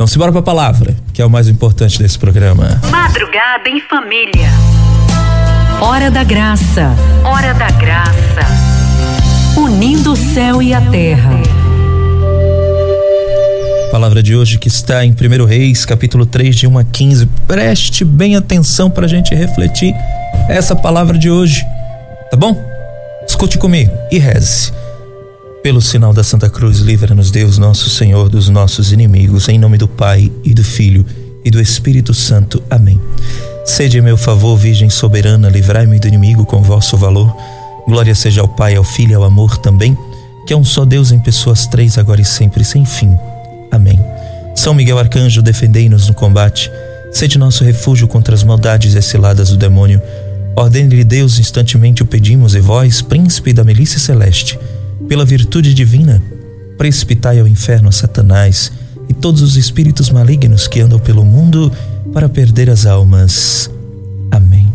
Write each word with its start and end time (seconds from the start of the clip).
Vamos 0.00 0.16
embora 0.16 0.32
para 0.32 0.40
a 0.40 0.42
palavra, 0.42 0.96
que 1.12 1.20
é 1.20 1.26
o 1.26 1.28
mais 1.28 1.46
importante 1.46 1.98
desse 1.98 2.18
programa. 2.18 2.80
Madrugada 2.90 3.68
em 3.68 3.82
família. 3.82 4.48
Hora 5.78 6.10
da 6.10 6.24
graça. 6.24 6.96
Hora 7.22 7.52
da 7.52 7.70
graça. 7.72 8.40
Unindo 9.58 10.12
o 10.12 10.16
céu 10.16 10.62
e 10.62 10.72
a 10.72 10.80
terra. 10.80 11.42
Palavra 13.92 14.22
de 14.22 14.34
hoje 14.34 14.58
que 14.58 14.68
está 14.68 15.04
em 15.04 15.10
1 15.12 15.44
Reis, 15.44 15.84
capítulo 15.84 16.24
3, 16.24 16.56
de 16.56 16.66
1 16.66 16.78
a 16.78 16.84
15. 16.84 17.26
Preste 17.46 18.02
bem 18.02 18.36
atenção 18.36 18.88
para 18.88 19.04
a 19.04 19.08
gente 19.08 19.34
refletir 19.34 19.94
essa 20.48 20.74
palavra 20.74 21.18
de 21.18 21.30
hoje, 21.30 21.62
tá 22.30 22.38
bom? 22.38 22.56
Escute 23.28 23.58
comigo 23.58 23.92
e 24.10 24.18
reze. 24.18 24.72
Pelo 25.62 25.82
sinal 25.82 26.14
da 26.14 26.24
Santa 26.24 26.48
Cruz, 26.48 26.78
livra-nos 26.78 27.30
Deus, 27.30 27.58
nosso 27.58 27.90
Senhor, 27.90 28.30
dos 28.30 28.48
nossos 28.48 28.92
inimigos, 28.92 29.46
em 29.46 29.58
nome 29.58 29.76
do 29.76 29.86
Pai 29.86 30.32
e 30.42 30.54
do 30.54 30.64
Filho 30.64 31.04
e 31.44 31.50
do 31.50 31.60
Espírito 31.60 32.14
Santo. 32.14 32.62
Amém. 32.70 32.98
Sede 33.66 34.00
meu 34.00 34.16
favor, 34.16 34.56
Virgem 34.56 34.88
soberana, 34.88 35.50
livrai-me 35.50 35.98
do 35.98 36.08
inimigo 36.08 36.46
com 36.46 36.62
vosso 36.62 36.96
valor. 36.96 37.36
Glória 37.86 38.14
seja 38.14 38.40
ao 38.40 38.48
Pai, 38.48 38.74
ao 38.74 38.82
Filho 38.82 39.12
e 39.12 39.14
ao 39.14 39.22
amor 39.22 39.58
também, 39.58 39.96
que 40.46 40.54
é 40.54 40.56
um 40.56 40.64
só 40.64 40.86
Deus 40.86 41.12
em 41.12 41.18
pessoas 41.18 41.66
três, 41.66 41.98
agora 41.98 42.22
e 42.22 42.24
sempre, 42.24 42.64
sem 42.64 42.86
fim. 42.86 43.14
Amém. 43.70 44.00
São 44.56 44.72
Miguel 44.72 44.98
Arcanjo, 44.98 45.42
defendei-nos 45.42 46.08
no 46.08 46.14
combate. 46.14 46.72
Sede 47.12 47.38
nosso 47.38 47.64
refúgio 47.64 48.08
contra 48.08 48.34
as 48.34 48.42
maldades 48.42 48.94
e 48.94 49.02
ciladas 49.02 49.50
do 49.50 49.58
demônio. 49.58 50.00
Ordene-lhe 50.56 51.04
Deus, 51.04 51.38
instantemente 51.38 52.02
o 52.02 52.06
pedimos, 52.06 52.54
e 52.54 52.60
vós, 52.60 53.02
príncipe 53.02 53.52
da 53.52 53.62
milícia 53.62 53.98
celeste, 53.98 54.58
pela 55.08 55.24
virtude 55.24 55.74
divina, 55.74 56.22
precipitai 56.78 57.38
ao 57.40 57.46
inferno 57.46 57.92
Satanás 57.92 58.72
e 59.08 59.12
todos 59.12 59.42
os 59.42 59.56
espíritos 59.56 60.10
malignos 60.10 60.66
que 60.66 60.80
andam 60.80 60.98
pelo 60.98 61.24
mundo 61.24 61.72
para 62.12 62.28
perder 62.28 62.70
as 62.70 62.86
almas. 62.86 63.70
Amém. 64.30 64.72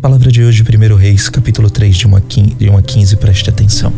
Palavra 0.00 0.30
de 0.30 0.42
hoje, 0.42 0.62
1 0.62 0.96
Reis, 0.96 1.28
capítulo 1.28 1.70
3, 1.70 1.96
de 1.96 2.06
1 2.06 2.16
a 2.16 2.20
15, 2.20 2.54
de 2.54 2.68
1 2.68 2.76
a 2.76 2.82
15 2.82 3.16
preste 3.16 3.50
atenção. 3.50 3.92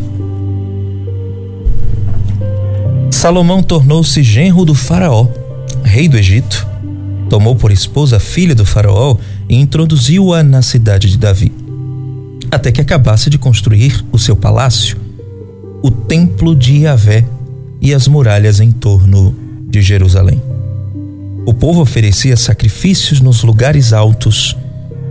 Salomão 3.11 3.63
tornou-se 3.63 4.21
genro 4.21 4.65
do 4.65 4.75
Faraó, 4.75 5.27
rei 5.83 6.07
do 6.07 6.17
Egito. 6.17 6.67
Tomou 7.29 7.55
por 7.55 7.71
esposa 7.71 8.17
a 8.17 8.19
filha 8.19 8.53
do 8.53 8.65
Faraó 8.65 9.17
e 9.49 9.55
introduziu-a 9.55 10.43
na 10.43 10.61
cidade 10.61 11.09
de 11.09 11.17
Davi, 11.17 11.51
até 12.51 12.71
que 12.71 12.81
acabasse 12.81 13.29
de 13.29 13.37
construir 13.37 14.05
o 14.11 14.19
seu 14.19 14.35
palácio, 14.35 14.97
o 15.81 15.91
templo 15.91 16.55
de 16.55 16.79
Yahvé 16.79 17.25
e 17.81 17.93
as 17.93 18.07
muralhas 18.07 18.59
em 18.59 18.71
torno 18.71 19.35
de 19.69 19.81
Jerusalém. 19.81 20.41
O 21.45 21.53
povo 21.53 21.81
oferecia 21.81 22.35
sacrifícios 22.35 23.21
nos 23.21 23.43
lugares 23.43 23.93
altos, 23.93 24.57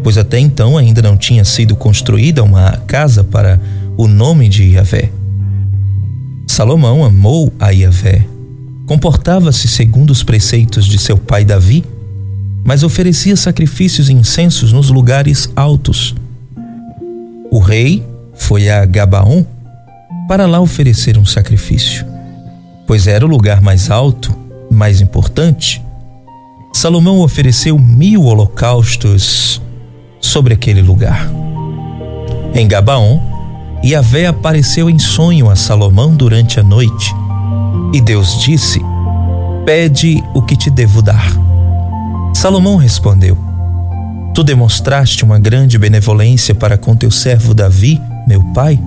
pois 0.02 0.18
até 0.18 0.38
então 0.38 0.76
ainda 0.76 1.00
não 1.00 1.16
tinha 1.16 1.44
sido 1.44 1.76
construída 1.76 2.42
uma 2.42 2.72
casa 2.86 3.22
para 3.22 3.60
o 3.96 4.08
nome 4.08 4.48
de 4.48 4.64
Yahvé. 4.72 5.10
Salomão 6.46 7.04
amou 7.04 7.52
a 7.60 7.70
Yahvé, 7.70 8.26
comportava-se 8.86 9.68
segundo 9.68 10.10
os 10.10 10.22
preceitos 10.22 10.86
de 10.86 10.98
seu 10.98 11.16
pai 11.16 11.44
Davi, 11.44 11.84
mas 12.64 12.82
oferecia 12.82 13.36
sacrifícios 13.36 14.08
e 14.08 14.12
incensos 14.12 14.72
nos 14.72 14.90
lugares 14.90 15.48
altos. 15.54 16.14
O 17.50 17.58
rei 17.58 18.04
foi 18.34 18.68
a 18.68 18.84
Gabaon 18.84 19.44
para 20.26 20.46
lá 20.46 20.60
oferecer 20.60 21.18
um 21.18 21.24
sacrifício, 21.24 22.06
pois 22.86 23.06
era 23.06 23.24
o 23.24 23.28
lugar 23.28 23.60
mais 23.60 23.90
alto, 23.90 24.34
mais 24.70 25.00
importante. 25.00 25.84
Salomão 26.72 27.20
ofereceu 27.20 27.78
mil 27.78 28.24
holocaustos 28.24 29.60
sobre 30.20 30.54
aquele 30.54 30.82
lugar. 30.82 31.30
Em 32.54 32.66
Gabaon, 32.66 33.20
Yahvé 33.84 34.26
apareceu 34.26 34.88
em 34.88 34.98
sonho 34.98 35.50
a 35.50 35.56
Salomão 35.56 36.14
durante 36.14 36.58
a 36.58 36.62
noite. 36.62 37.14
E 37.92 38.00
Deus 38.00 38.40
disse: 38.40 38.80
Pede 39.66 40.22
o 40.34 40.40
que 40.40 40.56
te 40.56 40.70
devo 40.70 41.02
dar. 41.02 41.32
Salomão 42.34 42.76
respondeu: 42.76 43.36
Tu 44.34 44.42
demonstraste 44.42 45.22
uma 45.22 45.38
grande 45.38 45.78
benevolência 45.78 46.54
para 46.54 46.78
com 46.78 46.96
teu 46.96 47.10
servo 47.10 47.54
Davi, 47.54 48.00
meu 48.26 48.42
pai, 48.52 48.78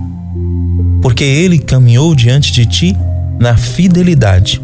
porque 1.00 1.24
ele 1.24 1.58
caminhou 1.58 2.14
diante 2.14 2.52
de 2.52 2.66
ti 2.66 2.96
na 3.38 3.56
fidelidade, 3.56 4.60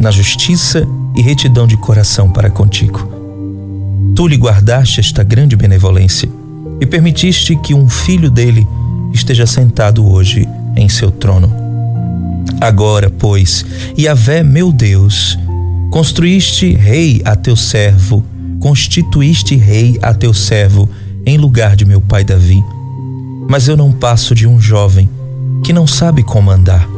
na 0.00 0.10
justiça 0.10 0.86
e 1.16 1.22
retidão 1.22 1.66
de 1.66 1.76
coração 1.76 2.30
para 2.30 2.50
contigo. 2.50 3.10
Tu 4.14 4.26
lhe 4.28 4.36
guardaste 4.36 5.00
esta 5.00 5.22
grande 5.22 5.56
benevolência 5.56 6.28
e 6.80 6.86
permitiste 6.86 7.56
que 7.56 7.74
um 7.74 7.88
filho 7.88 8.30
dele 8.30 8.66
esteja 9.12 9.46
sentado 9.46 10.06
hoje 10.06 10.46
em 10.76 10.88
seu 10.88 11.10
trono. 11.10 11.52
Agora, 12.60 13.10
pois, 13.10 13.64
Yahvé, 13.98 14.42
meu 14.42 14.72
Deus, 14.72 15.38
construíste 15.90 16.72
rei 16.74 17.20
a 17.24 17.34
teu 17.34 17.56
servo, 17.56 18.24
constituíste 18.60 19.56
rei 19.56 19.98
a 20.00 20.14
teu 20.14 20.32
servo 20.32 20.88
em 21.26 21.36
lugar 21.36 21.74
de 21.74 21.84
meu 21.84 22.00
pai 22.00 22.24
Davi. 22.24 22.62
Mas 23.48 23.66
eu 23.66 23.76
não 23.76 23.90
passo 23.92 24.34
de 24.34 24.46
um 24.46 24.60
jovem 24.60 25.08
que 25.62 25.72
não 25.72 25.86
sabe 25.86 26.22
comandar. 26.22 26.88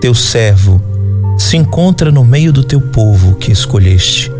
Teu 0.00 0.14
servo 0.14 0.80
se 1.38 1.56
encontra 1.56 2.10
no 2.10 2.24
meio 2.24 2.52
do 2.52 2.64
teu 2.64 2.80
povo 2.80 3.36
que 3.36 3.52
escolheste, 3.52 4.30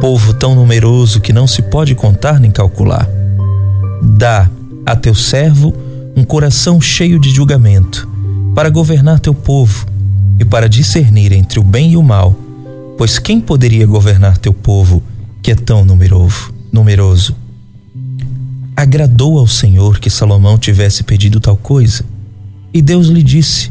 povo 0.00 0.32
tão 0.34 0.54
numeroso 0.54 1.20
que 1.20 1.32
não 1.32 1.46
se 1.46 1.62
pode 1.62 1.94
contar 1.94 2.40
nem 2.40 2.50
calcular. 2.50 3.08
Dá 4.02 4.50
a 4.86 4.96
teu 4.96 5.14
servo 5.14 5.74
um 6.16 6.24
coração 6.24 6.80
cheio 6.80 7.18
de 7.18 7.30
julgamento, 7.30 8.08
para 8.54 8.70
governar 8.70 9.20
teu 9.20 9.34
povo 9.34 9.86
e 10.38 10.44
para 10.44 10.68
discernir 10.68 11.32
entre 11.32 11.60
o 11.60 11.62
bem 11.62 11.92
e 11.92 11.96
o 11.96 12.02
mal, 12.02 12.34
pois 12.98 13.18
quem 13.18 13.40
poderia 13.40 13.86
governar 13.86 14.38
teu 14.38 14.52
povo 14.52 15.02
que 15.42 15.50
é 15.50 15.54
tão 15.54 15.84
numeroso? 15.84 16.52
numeroso? 16.72 17.34
Agradou 18.76 19.38
ao 19.38 19.46
Senhor 19.46 19.98
que 19.98 20.08
Salomão 20.08 20.56
tivesse 20.56 21.02
pedido 21.02 21.40
tal 21.40 21.56
coisa, 21.56 22.04
e 22.72 22.80
Deus 22.80 23.08
lhe 23.08 23.22
disse: 23.22 23.70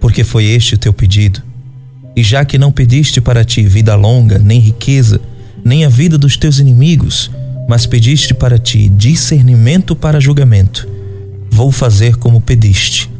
Porque 0.00 0.24
foi 0.24 0.44
este 0.44 0.74
o 0.74 0.78
teu 0.78 0.92
pedido, 0.92 1.42
e 2.14 2.22
já 2.22 2.44
que 2.44 2.58
não 2.58 2.72
pediste 2.72 3.20
para 3.20 3.44
ti 3.44 3.62
vida 3.62 3.94
longa, 3.94 4.38
nem 4.38 4.60
riqueza, 4.60 5.20
nem 5.64 5.84
a 5.84 5.88
vida 5.88 6.16
dos 6.16 6.36
teus 6.36 6.58
inimigos, 6.58 7.30
mas 7.68 7.86
pediste 7.86 8.34
para 8.34 8.58
ti 8.58 8.88
discernimento 8.88 9.94
para 9.94 10.20
julgamento, 10.20 10.88
vou 11.50 11.70
fazer 11.70 12.16
como 12.16 12.40
pediste. 12.40 13.10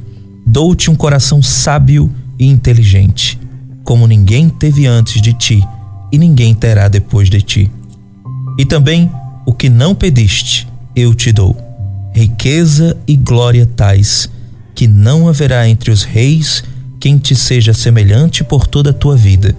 Dou-te 0.46 0.90
um 0.90 0.94
coração 0.94 1.42
sábio 1.42 2.10
e 2.38 2.46
inteligente, 2.46 3.38
como 3.84 4.06
ninguém 4.06 4.48
teve 4.48 4.86
antes 4.86 5.20
de 5.20 5.32
ti 5.32 5.62
e 6.10 6.18
ninguém 6.18 6.54
terá 6.54 6.88
depois 6.88 7.28
de 7.28 7.42
ti. 7.42 7.70
E 8.58 8.64
também 8.64 9.10
o 9.46 9.52
que 9.52 9.68
não 9.68 9.94
pediste, 9.94 10.66
eu 10.94 11.14
te 11.14 11.32
dou: 11.32 11.56
riqueza 12.14 12.96
e 13.06 13.16
glória 13.16 13.66
tais, 13.66 14.30
que 14.78 14.86
não 14.86 15.26
haverá 15.26 15.68
entre 15.68 15.90
os 15.90 16.04
reis 16.04 16.62
quem 17.00 17.18
te 17.18 17.34
seja 17.34 17.74
semelhante 17.74 18.44
por 18.44 18.64
toda 18.64 18.90
a 18.90 18.92
tua 18.92 19.16
vida. 19.16 19.52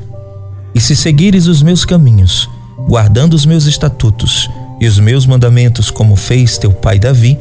E 0.74 0.80
se 0.80 0.96
seguires 0.96 1.46
os 1.46 1.62
meus 1.62 1.84
caminhos, 1.84 2.50
guardando 2.88 3.34
os 3.34 3.46
meus 3.46 3.66
estatutos 3.66 4.50
e 4.80 4.88
os 4.88 4.98
meus 4.98 5.26
mandamentos, 5.26 5.92
como 5.92 6.16
fez 6.16 6.58
teu 6.58 6.72
pai 6.72 6.98
Davi, 6.98 7.38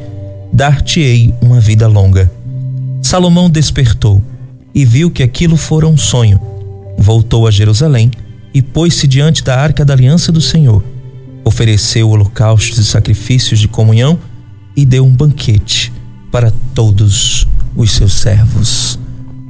dar-te-ei 0.51 1.33
uma 1.41 1.61
vida 1.61 1.87
longa. 1.87 2.29
Salomão 3.01 3.49
despertou 3.49 4.21
e 4.75 4.83
viu 4.83 5.09
que 5.09 5.23
aquilo 5.23 5.55
fora 5.55 5.87
um 5.87 5.95
sonho. 5.95 6.37
Voltou 6.97 7.47
a 7.47 7.51
Jerusalém 7.51 8.11
e 8.53 8.61
pôs-se 8.61 9.07
diante 9.07 9.41
da 9.41 9.57
arca 9.57 9.85
da 9.85 9.93
aliança 9.93 10.33
do 10.33 10.41
Senhor. 10.41 10.83
Ofereceu 11.45 12.09
holocaustos 12.09 12.77
e 12.77 12.83
sacrifícios 12.83 13.57
de 13.57 13.69
comunhão 13.69 14.19
e 14.75 14.85
deu 14.85 15.05
um 15.05 15.15
banquete 15.15 15.93
para 16.31 16.51
todos 16.73 17.47
os 17.75 17.91
seus 17.91 18.13
servos. 18.13 18.99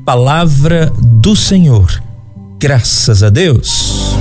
Palavra 0.05 0.91
do 0.99 1.35
Senhor. 1.35 2.01
Graças 2.59 3.23
a 3.23 3.29
Deus. 3.29 4.18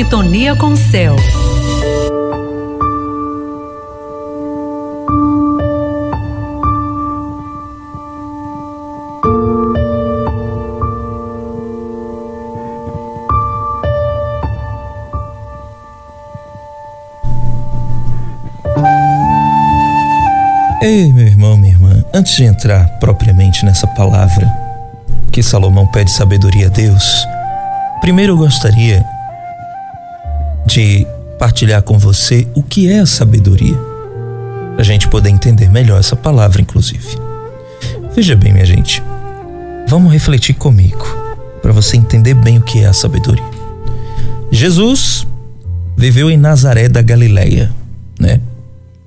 Sintonia 0.00 0.56
com 0.56 0.68
o 0.68 0.76
céu. 0.78 1.14
Ei, 20.82 21.12
meu 21.12 21.26
irmão, 21.26 21.58
minha 21.58 21.74
irmã, 21.74 22.02
antes 22.14 22.36
de 22.36 22.44
entrar 22.44 22.88
propriamente 22.98 23.66
nessa 23.66 23.86
palavra 23.86 24.50
que 25.30 25.42
Salomão 25.42 25.86
pede 25.88 26.10
sabedoria 26.10 26.68
a 26.68 26.70
Deus, 26.70 27.26
primeiro 28.00 28.32
eu 28.32 28.38
gostaria 28.38 29.04
de 30.70 31.04
partilhar 31.38 31.82
com 31.82 31.98
você 31.98 32.46
o 32.54 32.62
que 32.62 32.88
é 32.90 33.00
a 33.00 33.06
sabedoria, 33.06 33.76
a 34.78 34.82
gente 34.82 35.08
poder 35.08 35.30
entender 35.30 35.68
melhor 35.68 35.98
essa 35.98 36.14
palavra, 36.14 36.60
inclusive. 36.60 37.18
Veja 38.14 38.36
bem, 38.36 38.52
minha 38.52 38.64
gente, 38.64 39.02
vamos 39.88 40.12
refletir 40.12 40.54
comigo 40.54 41.04
para 41.60 41.72
você 41.72 41.96
entender 41.96 42.34
bem 42.34 42.58
o 42.58 42.62
que 42.62 42.80
é 42.80 42.86
a 42.86 42.92
sabedoria. 42.92 43.44
Jesus 44.52 45.26
viveu 45.96 46.30
em 46.30 46.36
Nazaré 46.36 46.88
da 46.88 47.02
Galileia, 47.02 47.72
né? 48.18 48.40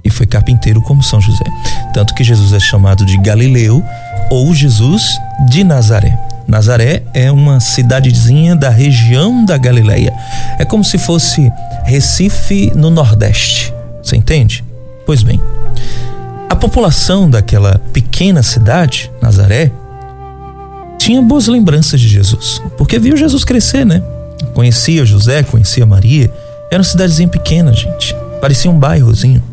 e 0.03 0.09
foi 0.09 0.25
carpinteiro 0.25 0.81
como 0.81 1.01
São 1.01 1.21
José. 1.21 1.45
Tanto 1.93 2.13
que 2.13 2.23
Jesus 2.23 2.51
é 2.51 2.59
chamado 2.59 3.05
de 3.05 3.17
Galileu 3.17 3.81
ou 4.29 4.53
Jesus 4.53 5.03
de 5.49 5.63
Nazaré. 5.63 6.17
Nazaré 6.47 7.03
é 7.13 7.31
uma 7.31 7.59
cidadezinha 7.59 8.55
da 8.55 8.69
região 8.69 9.45
da 9.45 9.57
Galileia. 9.57 10.13
É 10.59 10.65
como 10.65 10.83
se 10.83 10.97
fosse 10.97 11.51
Recife 11.83 12.71
no 12.75 12.89
Nordeste. 12.89 13.73
Você 14.01 14.15
entende? 14.15 14.63
Pois 15.05 15.23
bem, 15.23 15.39
a 16.49 16.55
população 16.55 17.29
daquela 17.29 17.79
pequena 17.91 18.43
cidade, 18.43 19.11
Nazaré, 19.21 19.71
tinha 20.97 21.21
boas 21.21 21.47
lembranças 21.47 21.99
de 21.99 22.07
Jesus, 22.07 22.61
porque 22.77 22.99
viu 22.99 23.17
Jesus 23.17 23.43
crescer, 23.43 23.85
né? 23.85 24.01
Conhecia 24.53 25.05
José, 25.05 25.43
conhecia 25.43 25.85
Maria. 25.85 26.31
Era 26.69 26.79
uma 26.79 26.83
cidadezinha 26.83 27.27
pequena, 27.27 27.73
gente. 27.73 28.15
Parecia 28.39 28.69
um 28.69 28.77
bairrozinho. 28.77 29.43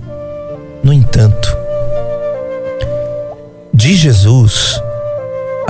No 0.83 0.93
entanto, 0.93 1.57
de 3.73 3.97
Jesus, 3.97 4.81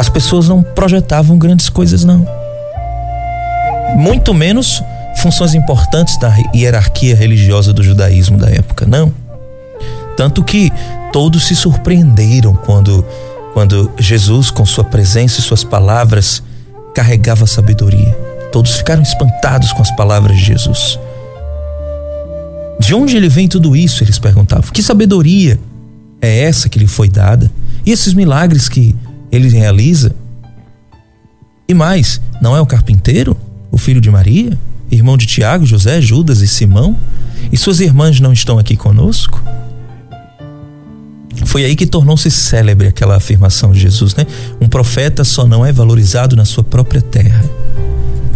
as 0.00 0.08
pessoas 0.08 0.48
não 0.48 0.62
projetavam 0.62 1.36
grandes 1.36 1.68
coisas, 1.68 2.06
não. 2.06 2.26
Muito 3.96 4.32
menos 4.32 4.82
funções 5.16 5.54
importantes 5.54 6.16
da 6.16 6.34
hierarquia 6.54 7.14
religiosa 7.14 7.70
do 7.70 7.82
judaísmo 7.82 8.38
da 8.38 8.48
época, 8.48 8.86
não. 8.86 9.12
Tanto 10.16 10.42
que 10.42 10.72
todos 11.12 11.46
se 11.46 11.54
surpreenderam 11.54 12.54
quando, 12.54 13.04
quando 13.52 13.92
Jesus, 13.98 14.50
com 14.50 14.64
sua 14.64 14.84
presença 14.84 15.38
e 15.38 15.42
suas 15.42 15.62
palavras, 15.62 16.42
carregava 16.94 17.46
sabedoria. 17.46 18.16
Todos 18.50 18.76
ficaram 18.76 19.02
espantados 19.02 19.70
com 19.70 19.82
as 19.82 19.90
palavras 19.90 20.38
de 20.38 20.44
Jesus. 20.44 20.98
De 22.78 22.94
onde 22.94 23.18
ele 23.18 23.28
vem 23.28 23.46
tudo 23.46 23.76
isso? 23.76 24.02
Eles 24.02 24.18
perguntavam. 24.18 24.70
Que 24.72 24.82
sabedoria 24.82 25.60
é 26.22 26.44
essa 26.44 26.70
que 26.70 26.78
lhe 26.78 26.86
foi 26.86 27.10
dada? 27.10 27.50
E 27.84 27.92
esses 27.92 28.14
milagres 28.14 28.66
que 28.66 28.96
ele 29.30 29.48
realiza? 29.48 30.14
E 31.68 31.74
mais, 31.74 32.20
não 32.40 32.56
é 32.56 32.60
o 32.60 32.66
carpinteiro, 32.66 33.36
o 33.70 33.78
filho 33.78 34.00
de 34.00 34.10
Maria, 34.10 34.58
irmão 34.90 35.16
de 35.16 35.26
Tiago, 35.26 35.64
José, 35.64 36.00
Judas 36.00 36.40
e 36.40 36.48
Simão? 36.48 36.96
E 37.52 37.56
suas 37.56 37.80
irmãs 37.80 38.20
não 38.20 38.32
estão 38.32 38.58
aqui 38.58 38.76
conosco? 38.76 39.40
Foi 41.46 41.64
aí 41.64 41.74
que 41.74 41.86
tornou-se 41.86 42.30
célebre 42.30 42.88
aquela 42.88 43.16
afirmação 43.16 43.72
de 43.72 43.80
Jesus, 43.80 44.14
né? 44.14 44.26
Um 44.60 44.68
profeta 44.68 45.24
só 45.24 45.46
não 45.46 45.64
é 45.64 45.72
valorizado 45.72 46.36
na 46.36 46.44
sua 46.44 46.62
própria 46.62 47.00
terra. 47.00 47.44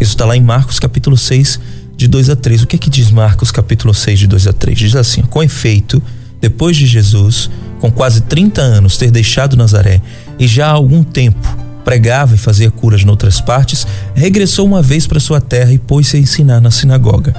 Isso 0.01 0.13
está 0.13 0.25
lá 0.25 0.37
em 0.37 0.41
Marcos 0.41 0.79
capítulo 0.79 1.17
6, 1.17 1.61
de 1.97 2.09
2 2.09 2.31
a 2.31 2.37
3. 2.37 2.63
O 2.63 2.67
que 2.67 2.77
é 2.77 2.79
que 2.79 2.91
diz 2.91 3.11
Marcos 3.11 3.51
capítulo 3.51 3.95
6, 3.95 4.21
de 4.21 4.27
2 4.27 4.47
a 4.47 4.53
3? 4.53 4.79
Diz 4.79 4.97
assim: 4.97 5.23
Com 5.23 5.43
efeito, 5.43 6.03
depois 6.41 6.77
de 6.77 6.87
Jesus, 6.87 7.51
com 7.81 7.91
quase 7.91 8.23
30 8.23 8.61
anos, 8.61 8.97
ter 8.97 9.11
deixado 9.11 9.57
Nazaré 9.57 10.01
e 10.39 10.47
já 10.47 10.69
há 10.69 10.73
algum 10.73 11.03
tempo 11.03 11.65
pregava 11.85 12.35
e 12.35 12.39
fazia 12.39 12.71
curas 12.71 13.05
noutras 13.05 13.41
partes, 13.41 13.87
regressou 14.15 14.67
uma 14.67 14.81
vez 14.81 15.07
para 15.07 15.21
sua 15.21 15.41
terra 15.41 15.73
e 15.73 15.79
pôs-se 15.79 16.17
a 16.17 16.21
ensinar 16.21 16.61
na 16.61 16.71
sinagoga. 16.71 17.35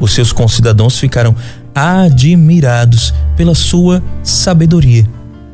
Os 0.00 0.12
seus 0.12 0.32
concidadãos 0.32 0.98
ficaram 0.98 1.34
admirados 1.74 3.12
pela 3.36 3.54
sua 3.54 4.02
sabedoria. 4.22 5.04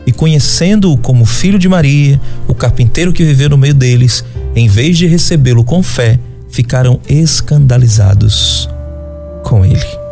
E 0.06 0.12
conhecendo-o 0.12 0.98
como 0.98 1.24
filho 1.24 1.58
de 1.58 1.68
Maria, 1.68 2.20
o 2.46 2.54
carpinteiro 2.54 3.12
que 3.12 3.24
viveu 3.24 3.48
no 3.48 3.56
meio 3.56 3.72
deles, 3.72 4.22
em 4.54 4.68
vez 4.68 4.98
de 4.98 5.06
recebê-lo 5.06 5.64
com 5.64 5.82
fé, 5.82 6.18
ficaram 6.50 7.00
escandalizados 7.08 8.68
com 9.42 9.64
ele. 9.64 10.04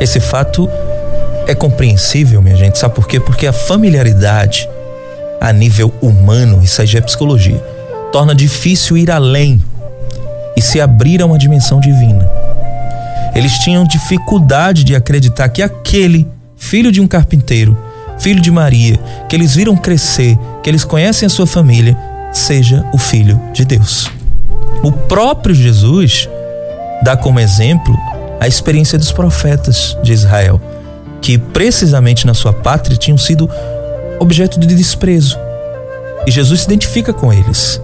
Esse 0.00 0.18
fato 0.18 0.68
é 1.46 1.54
compreensível, 1.54 2.42
minha 2.42 2.56
gente, 2.56 2.78
sabe 2.78 2.94
por 2.94 3.06
quê? 3.06 3.20
Porque 3.20 3.46
a 3.46 3.52
familiaridade 3.52 4.68
a 5.42 5.52
nível 5.52 5.92
humano, 6.00 6.62
isso 6.62 6.80
aí 6.80 6.86
já 6.86 7.00
é 7.00 7.02
psicologia, 7.02 7.56
torna 8.12 8.32
difícil 8.32 8.96
ir 8.96 9.10
além 9.10 9.60
e 10.56 10.62
se 10.62 10.80
abrir 10.80 11.20
a 11.20 11.26
uma 11.26 11.36
dimensão 11.36 11.80
divina. 11.80 12.30
Eles 13.34 13.58
tinham 13.58 13.84
dificuldade 13.84 14.84
de 14.84 14.94
acreditar 14.94 15.48
que 15.48 15.60
aquele 15.60 16.28
filho 16.56 16.92
de 16.92 17.00
um 17.00 17.08
carpinteiro, 17.08 17.76
filho 18.20 18.40
de 18.40 18.52
Maria, 18.52 19.00
que 19.28 19.34
eles 19.34 19.56
viram 19.56 19.76
crescer, 19.76 20.38
que 20.62 20.70
eles 20.70 20.84
conhecem 20.84 21.26
a 21.26 21.30
sua 21.30 21.46
família, 21.46 21.98
seja 22.30 22.86
o 22.92 22.98
filho 22.98 23.40
de 23.52 23.64
Deus. 23.64 24.08
O 24.84 24.92
próprio 24.92 25.56
Jesus 25.56 26.28
dá 27.02 27.16
como 27.16 27.40
exemplo 27.40 27.98
a 28.38 28.46
experiência 28.46 28.96
dos 28.96 29.10
profetas 29.10 29.96
de 30.04 30.12
Israel, 30.12 30.60
que 31.20 31.36
precisamente 31.36 32.28
na 32.28 32.34
sua 32.34 32.52
pátria 32.52 32.96
tinham 32.96 33.18
sido 33.18 33.50
objeto 34.22 34.58
de 34.58 34.66
desprezo. 34.74 35.36
E 36.26 36.30
Jesus 36.30 36.60
se 36.60 36.66
identifica 36.66 37.12
com 37.12 37.32
eles. 37.32 37.80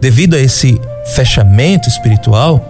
Devido 0.00 0.34
a 0.34 0.38
esse 0.38 0.80
fechamento 1.14 1.88
espiritual, 1.88 2.66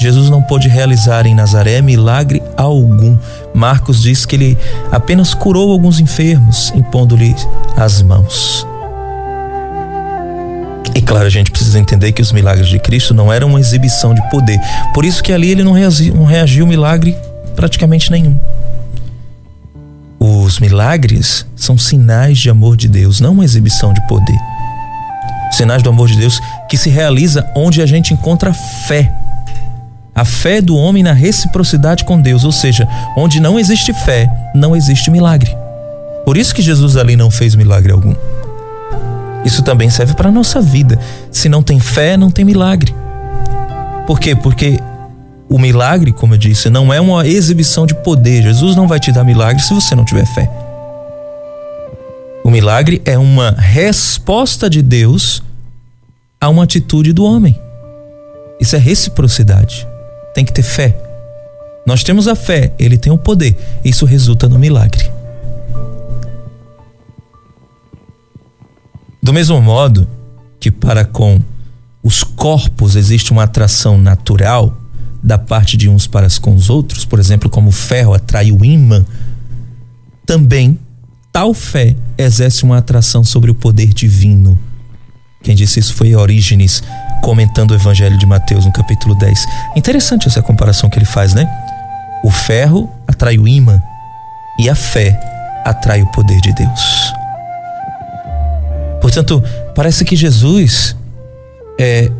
Jesus 0.00 0.30
não 0.30 0.40
pôde 0.40 0.68
realizar 0.68 1.26
em 1.26 1.34
Nazaré 1.34 1.82
milagre 1.82 2.42
algum. 2.56 3.18
Marcos 3.52 4.00
diz 4.00 4.24
que 4.24 4.36
ele 4.36 4.58
apenas 4.90 5.34
curou 5.34 5.70
alguns 5.72 6.00
enfermos, 6.00 6.72
impondo-lhe 6.74 7.34
as 7.76 8.00
mãos. 8.00 8.66
E 10.94 11.02
claro, 11.02 11.26
a 11.26 11.30
gente 11.30 11.50
precisa 11.50 11.78
entender 11.78 12.12
que 12.12 12.22
os 12.22 12.32
milagres 12.32 12.68
de 12.68 12.78
Cristo 12.78 13.12
não 13.12 13.32
eram 13.32 13.48
uma 13.48 13.60
exibição 13.60 14.14
de 14.14 14.30
poder. 14.30 14.58
Por 14.94 15.04
isso 15.04 15.22
que 15.22 15.32
ali 15.32 15.50
ele 15.50 15.62
não 15.62 15.72
reagiu, 15.72 16.14
não 16.14 16.24
reagiu 16.24 16.66
milagre 16.66 17.16
praticamente 17.54 18.10
nenhum. 18.10 18.36
Os 20.30 20.60
milagres 20.60 21.46
são 21.56 21.78
sinais 21.78 22.36
de 22.36 22.50
amor 22.50 22.76
de 22.76 22.86
Deus, 22.86 23.18
não 23.18 23.32
uma 23.32 23.46
exibição 23.46 23.94
de 23.94 24.06
poder. 24.06 24.38
Sinais 25.50 25.82
do 25.82 25.88
amor 25.88 26.06
de 26.06 26.18
Deus 26.18 26.38
que 26.68 26.76
se 26.76 26.90
realiza 26.90 27.50
onde 27.56 27.80
a 27.80 27.86
gente 27.86 28.12
encontra 28.12 28.52
fé. 28.52 29.10
A 30.14 30.26
fé 30.26 30.60
do 30.60 30.76
homem 30.76 31.02
na 31.02 31.14
reciprocidade 31.14 32.04
com 32.04 32.20
Deus, 32.20 32.44
ou 32.44 32.52
seja, 32.52 32.86
onde 33.16 33.40
não 33.40 33.58
existe 33.58 33.90
fé, 33.94 34.30
não 34.54 34.76
existe 34.76 35.10
milagre. 35.10 35.50
Por 36.26 36.36
isso 36.36 36.54
que 36.54 36.60
Jesus 36.60 36.98
ali 36.98 37.16
não 37.16 37.30
fez 37.30 37.54
milagre 37.54 37.90
algum. 37.90 38.14
Isso 39.46 39.62
também 39.62 39.88
serve 39.88 40.12
para 40.12 40.28
a 40.28 40.32
nossa 40.32 40.60
vida. 40.60 40.98
Se 41.32 41.48
não 41.48 41.62
tem 41.62 41.80
fé, 41.80 42.18
não 42.18 42.30
tem 42.30 42.44
milagre. 42.44 42.94
Por 44.06 44.20
quê? 44.20 44.36
Porque 44.36 44.78
o 45.48 45.58
milagre, 45.58 46.12
como 46.12 46.34
eu 46.34 46.38
disse, 46.38 46.68
não 46.68 46.92
é 46.92 47.00
uma 47.00 47.26
exibição 47.26 47.86
de 47.86 47.94
poder. 47.94 48.42
Jesus 48.42 48.76
não 48.76 48.86
vai 48.86 49.00
te 49.00 49.10
dar 49.10 49.24
milagre 49.24 49.62
se 49.62 49.72
você 49.72 49.94
não 49.94 50.04
tiver 50.04 50.26
fé. 50.26 50.50
O 52.44 52.50
milagre 52.50 53.00
é 53.04 53.16
uma 53.16 53.50
resposta 53.50 54.68
de 54.68 54.82
Deus 54.82 55.42
a 56.40 56.48
uma 56.48 56.64
atitude 56.64 57.12
do 57.12 57.24
homem. 57.24 57.58
Isso 58.60 58.76
é 58.76 58.78
reciprocidade. 58.78 59.86
Tem 60.34 60.44
que 60.44 60.52
ter 60.52 60.62
fé. 60.62 60.96
Nós 61.86 62.04
temos 62.04 62.28
a 62.28 62.34
fé, 62.34 62.72
ele 62.78 62.98
tem 62.98 63.10
o 63.10 63.18
poder. 63.18 63.56
Isso 63.84 64.04
resulta 64.04 64.48
no 64.48 64.58
milagre. 64.58 65.10
Do 69.22 69.32
mesmo 69.32 69.60
modo 69.60 70.06
que 70.60 70.70
para 70.70 71.04
com 71.04 71.40
os 72.02 72.22
corpos 72.22 72.96
existe 72.96 73.32
uma 73.32 73.44
atração 73.44 73.98
natural 73.98 74.76
da 75.22 75.38
parte 75.38 75.76
de 75.76 75.88
uns 75.88 76.06
para 76.06 76.28
com 76.40 76.54
os 76.54 76.70
outros, 76.70 77.04
por 77.04 77.18
exemplo, 77.18 77.50
como 77.50 77.68
o 77.68 77.72
ferro 77.72 78.14
atrai 78.14 78.52
o 78.52 78.64
ímã, 78.64 79.04
também 80.26 80.78
tal 81.32 81.52
fé 81.54 81.96
exerce 82.16 82.64
uma 82.64 82.78
atração 82.78 83.24
sobre 83.24 83.50
o 83.50 83.54
poder 83.54 83.92
divino. 83.92 84.58
Quem 85.42 85.54
disse 85.54 85.78
isso 85.80 85.94
foi 85.94 86.14
Orígenes, 86.14 86.82
comentando 87.22 87.70
o 87.70 87.74
Evangelho 87.74 88.18
de 88.18 88.26
Mateus 88.26 88.64
no 88.64 88.72
capítulo 88.72 89.14
10. 89.14 89.46
Interessante 89.76 90.26
essa 90.26 90.42
comparação 90.42 90.90
que 90.90 90.98
ele 90.98 91.06
faz, 91.06 91.32
né? 91.32 91.48
O 92.24 92.30
ferro 92.30 92.90
atrai 93.06 93.38
o 93.38 93.46
imã 93.46 93.80
e 94.58 94.68
a 94.68 94.74
fé 94.74 95.18
atrai 95.64 96.02
o 96.02 96.06
poder 96.06 96.40
de 96.40 96.52
Deus. 96.52 97.12
Portanto, 99.00 99.42
parece 99.74 100.04
que 100.04 100.16
Jesus 100.16 100.96
é 101.78 102.10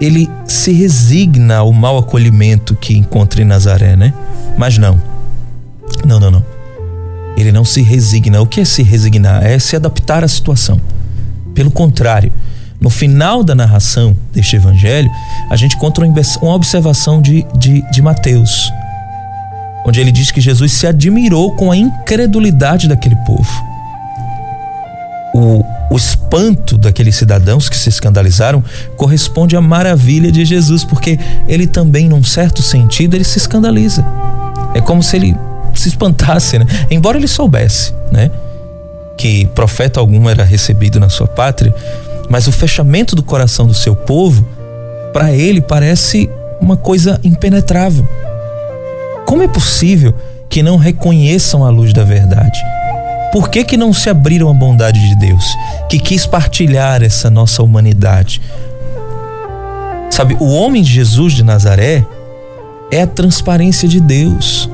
ele 0.00 0.28
se 0.46 0.72
resigna 0.72 1.58
ao 1.58 1.72
mau 1.72 1.98
acolhimento 1.98 2.74
que 2.74 2.96
encontra 2.96 3.42
em 3.42 3.44
Nazaré, 3.44 3.96
né? 3.96 4.12
Mas 4.56 4.78
não. 4.78 5.00
Não, 6.04 6.18
não, 6.18 6.30
não. 6.30 6.44
Ele 7.36 7.52
não 7.52 7.64
se 7.64 7.82
resigna. 7.82 8.40
O 8.40 8.46
que 8.46 8.60
é 8.60 8.64
se 8.64 8.82
resignar? 8.82 9.44
É 9.44 9.58
se 9.58 9.76
adaptar 9.76 10.24
à 10.24 10.28
situação. 10.28 10.80
Pelo 11.54 11.70
contrário, 11.70 12.32
no 12.80 12.90
final 12.90 13.42
da 13.42 13.54
narração 13.54 14.16
deste 14.32 14.56
evangelho, 14.56 15.10
a 15.48 15.56
gente 15.56 15.76
encontra 15.76 16.04
uma 16.04 16.54
observação 16.54 17.22
de, 17.22 17.46
de, 17.56 17.82
de 17.90 18.02
Mateus, 18.02 18.70
onde 19.86 20.00
ele 20.00 20.12
diz 20.12 20.30
que 20.30 20.40
Jesus 20.40 20.72
se 20.72 20.86
admirou 20.86 21.52
com 21.52 21.70
a 21.70 21.76
incredulidade 21.76 22.88
daquele 22.88 23.16
povo. 23.24 23.73
O, 25.34 25.64
o 25.90 25.96
espanto 25.96 26.78
daqueles 26.78 27.16
cidadãos 27.16 27.68
que 27.68 27.76
se 27.76 27.88
escandalizaram 27.88 28.62
corresponde 28.96 29.56
à 29.56 29.60
maravilha 29.60 30.30
de 30.30 30.44
Jesus, 30.44 30.84
porque 30.84 31.18
ele 31.48 31.66
também, 31.66 32.08
num 32.08 32.22
certo 32.22 32.62
sentido, 32.62 33.14
ele 33.14 33.24
se 33.24 33.38
escandaliza. 33.38 34.04
É 34.74 34.80
como 34.80 35.02
se 35.02 35.16
ele 35.16 35.36
se 35.74 35.88
espantasse, 35.88 36.58
né? 36.58 36.66
Embora 36.90 37.18
ele 37.18 37.26
soubesse, 37.26 37.92
né? 38.12 38.30
Que 39.16 39.46
profeta 39.46 40.00
algum 40.00 40.28
era 40.28 40.44
recebido 40.44 41.00
na 41.00 41.08
sua 41.08 41.26
pátria, 41.26 41.74
mas 42.28 42.46
o 42.46 42.52
fechamento 42.52 43.14
do 43.16 43.22
coração 43.22 43.66
do 43.66 43.74
seu 43.74 43.94
povo, 43.94 44.46
para 45.12 45.32
ele 45.32 45.60
parece 45.60 46.30
uma 46.60 46.76
coisa 46.76 47.20
impenetrável. 47.22 48.06
Como 49.26 49.42
é 49.42 49.48
possível 49.48 50.14
que 50.48 50.62
não 50.62 50.76
reconheçam 50.76 51.64
a 51.64 51.70
luz 51.70 51.92
da 51.92 52.04
verdade? 52.04 52.58
Por 53.34 53.50
que, 53.50 53.64
que 53.64 53.76
não 53.76 53.92
se 53.92 54.08
abriram 54.08 54.48
à 54.48 54.54
bondade 54.54 55.08
de 55.08 55.16
Deus, 55.16 55.44
que 55.90 55.98
quis 55.98 56.24
partilhar 56.24 57.02
essa 57.02 57.28
nossa 57.28 57.64
humanidade? 57.64 58.40
Sabe, 60.08 60.36
o 60.38 60.52
homem 60.52 60.84
de 60.84 60.92
Jesus 60.92 61.32
de 61.32 61.42
Nazaré 61.42 62.06
é 62.92 63.02
a 63.02 63.08
transparência 63.08 63.88
de 63.88 63.98
Deus. 63.98 64.70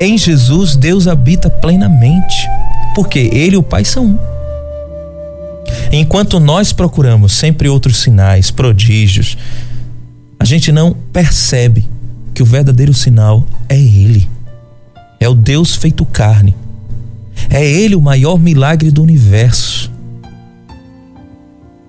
Em 0.00 0.18
Jesus, 0.18 0.74
Deus 0.74 1.06
habita 1.06 1.48
plenamente, 1.48 2.50
porque 2.92 3.20
Ele 3.20 3.54
e 3.54 3.56
o 3.56 3.62
Pai 3.62 3.84
são 3.84 4.06
um. 4.06 4.18
Enquanto 5.92 6.40
nós 6.40 6.72
procuramos 6.72 7.34
sempre 7.34 7.68
outros 7.68 7.98
sinais, 7.98 8.50
prodígios, 8.50 9.38
a 10.40 10.44
gente 10.44 10.72
não 10.72 10.92
percebe 11.12 11.88
que 12.34 12.42
o 12.42 12.46
verdadeiro 12.46 12.92
sinal 12.92 13.44
é 13.68 13.78
Ele. 13.78 14.28
É 15.20 15.28
o 15.28 15.34
Deus 15.36 15.76
feito 15.76 16.04
carne. 16.04 16.63
É 17.50 17.64
Ele 17.64 17.94
o 17.94 18.00
maior 18.00 18.38
milagre 18.38 18.90
do 18.90 19.02
universo. 19.02 19.90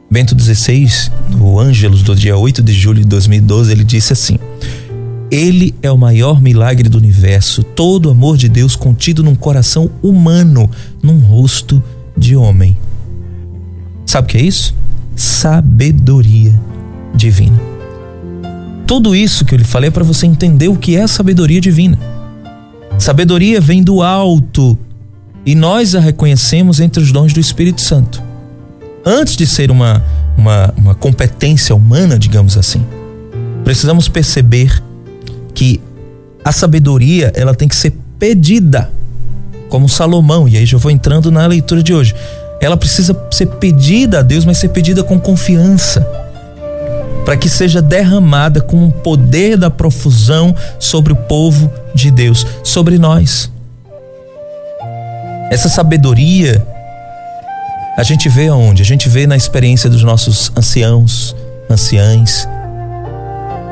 Bento 0.10 0.40
XVI, 0.40 1.12
no 1.30 1.60
Ângelos 1.60 2.02
do 2.02 2.16
dia 2.16 2.38
8 2.38 2.62
de 2.62 2.72
julho 2.72 3.02
de 3.02 3.08
2012, 3.08 3.72
ele 3.72 3.84
disse 3.84 4.14
assim: 4.14 4.38
Ele 5.30 5.74
é 5.82 5.92
o 5.92 5.98
maior 5.98 6.42
milagre 6.42 6.88
do 6.88 6.98
universo, 6.98 7.64
todo 7.64 8.06
o 8.06 8.12
amor 8.12 8.38
de 8.38 8.48
Deus 8.48 8.76
contido 8.76 9.24
num 9.24 9.36
coração 9.36 9.90
humano, 10.02 10.70
num 11.02 11.20
rosto 11.20 11.84
de 12.18 12.36
homem. 12.36 12.78
Sabe 14.06 14.26
o 14.26 14.30
que 14.30 14.38
é 14.38 14.42
isso? 14.42 14.74
Sabedoria 15.16 16.58
divina. 17.14 17.60
Tudo 18.88 19.16
isso 19.16 19.44
que 19.44 19.56
eu 19.56 19.58
lhe 19.58 19.66
falei 19.66 19.88
é 19.88 19.92
para 19.92 20.04
você 20.04 20.28
entender 20.28 20.68
o 20.68 20.78
que 20.78 20.96
é 20.96 21.08
sabedoria 21.08 21.60
divina. 21.60 22.00
Sabedoria 23.00 23.60
vem 23.60 23.84
do 23.84 24.02
alto 24.02 24.78
e 25.46 25.54
nós 25.54 25.94
a 25.94 26.00
reconhecemos 26.00 26.80
entre 26.80 27.02
os 27.02 27.12
dons 27.12 27.34
do 27.34 27.40
Espírito 27.40 27.82
Santo. 27.82 28.22
Antes 29.06 29.38
de 29.38 29.46
ser 29.46 29.70
uma, 29.70 30.04
uma, 30.38 30.74
uma 30.76 30.96
competência 30.96 31.76
humana, 31.76 32.18
digamos 32.18 32.58
assim, 32.58 32.84
precisamos 33.64 34.08
perceber 34.08 34.82
que 35.54 35.80
a 36.44 36.52
sabedoria 36.52 37.32
ela 37.36 37.54
tem 37.54 37.68
que 37.68 37.76
ser 37.76 37.94
pedida, 38.18 38.92
como 39.70 39.88
Salomão, 39.88 40.48
e 40.48 40.58
aí 40.58 40.66
já 40.66 40.78
vou 40.78 40.92
entrando 40.92 41.32
na 41.32 41.46
leitura 41.46 41.84
de 41.84 41.94
hoje. 41.94 42.16
Ela 42.60 42.78
precisa 42.78 43.16
ser 43.32 43.48
pedida 43.48 44.20
a 44.20 44.22
Deus, 44.22 44.46
mas 44.46 44.58
ser 44.58 44.70
pedida 44.70 45.04
com 45.04 45.20
confiança 45.20 46.08
para 47.26 47.36
que 47.36 47.50
seja 47.50 47.82
derramada 47.82 48.62
com 48.62 48.88
o 48.88 48.92
poder 48.92 49.58
da 49.58 49.70
profusão 49.72 50.56
sobre 50.80 51.12
o 51.12 51.16
povo 51.16 51.72
de 51.94 52.12
Deus, 52.12 52.46
sobre 52.64 53.00
nós. 53.00 53.52
Essa 55.50 55.70
sabedoria 55.70 56.66
a 57.98 58.04
gente 58.04 58.28
vê 58.28 58.48
aonde? 58.48 58.82
A 58.82 58.86
gente 58.86 59.08
vê 59.08 59.26
na 59.26 59.38
experiência 59.38 59.90
dos 59.90 60.04
nossos 60.04 60.52
anciãos, 60.56 61.36
anciães, 61.70 62.48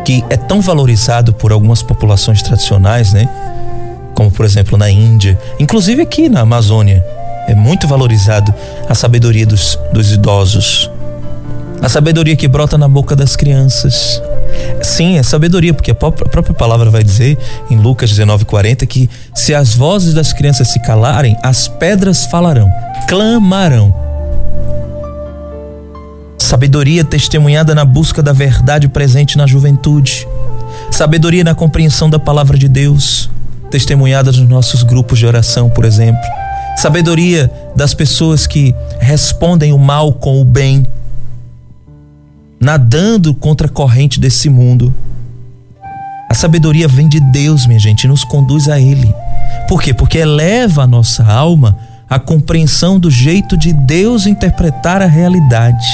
que 0.05 0.23
é 0.29 0.37
tão 0.37 0.61
valorizado 0.61 1.33
por 1.33 1.51
algumas 1.51 1.81
populações 1.81 2.41
tradicionais, 2.41 3.11
né? 3.11 3.27
Como 4.13 4.31
por 4.31 4.45
exemplo 4.45 4.77
na 4.77 4.89
Índia, 4.89 5.37
inclusive 5.59 6.01
aqui 6.01 6.29
na 6.29 6.41
Amazônia, 6.41 7.03
é 7.47 7.55
muito 7.55 7.87
valorizado 7.87 8.53
a 8.87 8.95
sabedoria 8.95 9.45
dos, 9.45 9.77
dos 9.91 10.11
idosos, 10.13 10.89
a 11.81 11.89
sabedoria 11.89 12.35
que 12.35 12.47
brota 12.47 12.77
na 12.77 12.87
boca 12.87 13.15
das 13.15 13.35
crianças. 13.35 14.21
Sim, 14.81 15.17
é 15.17 15.23
sabedoria, 15.23 15.73
porque 15.73 15.91
a 15.91 15.95
própria 15.95 16.53
palavra 16.53 16.89
vai 16.89 17.03
dizer 17.03 17.37
em 17.69 17.77
Lucas 17.77 18.11
19:40 18.11 18.85
que 18.85 19.09
se 19.33 19.53
as 19.53 19.73
vozes 19.73 20.13
das 20.13 20.33
crianças 20.33 20.67
se 20.69 20.79
calarem, 20.79 21.37
as 21.41 21.67
pedras 21.67 22.25
falarão, 22.25 22.71
clamarão. 23.07 23.93
Sabedoria 26.37 27.03
testemunhada 27.03 27.73
na 27.73 27.85
busca 27.85 28.21
da 28.21 28.33
verdade 28.33 28.87
presente 28.87 29.37
na 29.37 29.47
juventude. 29.47 30.27
Sabedoria 30.91 31.43
na 31.43 31.55
compreensão 31.55 32.09
da 32.09 32.19
palavra 32.19 32.57
de 32.57 32.67
Deus, 32.67 33.29
testemunhada 33.71 34.31
nos 34.31 34.47
nossos 34.47 34.83
grupos 34.83 35.17
de 35.17 35.25
oração, 35.25 35.69
por 35.69 35.85
exemplo. 35.85 36.21
Sabedoria 36.75 37.51
das 37.75 37.93
pessoas 37.93 38.45
que 38.45 38.75
respondem 38.99 39.71
o 39.71 39.79
mal 39.79 40.13
com 40.13 40.41
o 40.41 40.45
bem 40.45 40.85
nadando 42.63 43.33
contra 43.33 43.67
a 43.67 43.69
corrente 43.69 44.19
desse 44.19 44.49
mundo. 44.49 44.93
A 46.29 46.33
sabedoria 46.33 46.87
vem 46.87 47.09
de 47.09 47.19
Deus, 47.19 47.67
minha 47.67 47.79
gente, 47.79 48.05
e 48.05 48.07
nos 48.07 48.23
conduz 48.23 48.69
a 48.69 48.79
Ele. 48.79 49.13
Por 49.67 49.81
quê? 49.81 49.93
Porque 49.93 50.17
eleva 50.17 50.83
a 50.83 50.87
nossa 50.87 51.23
alma 51.25 51.77
à 52.09 52.17
compreensão 52.17 52.97
do 52.97 53.11
jeito 53.11 53.57
de 53.57 53.73
Deus 53.73 54.25
interpretar 54.25 55.01
a 55.01 55.05
realidade. 55.05 55.85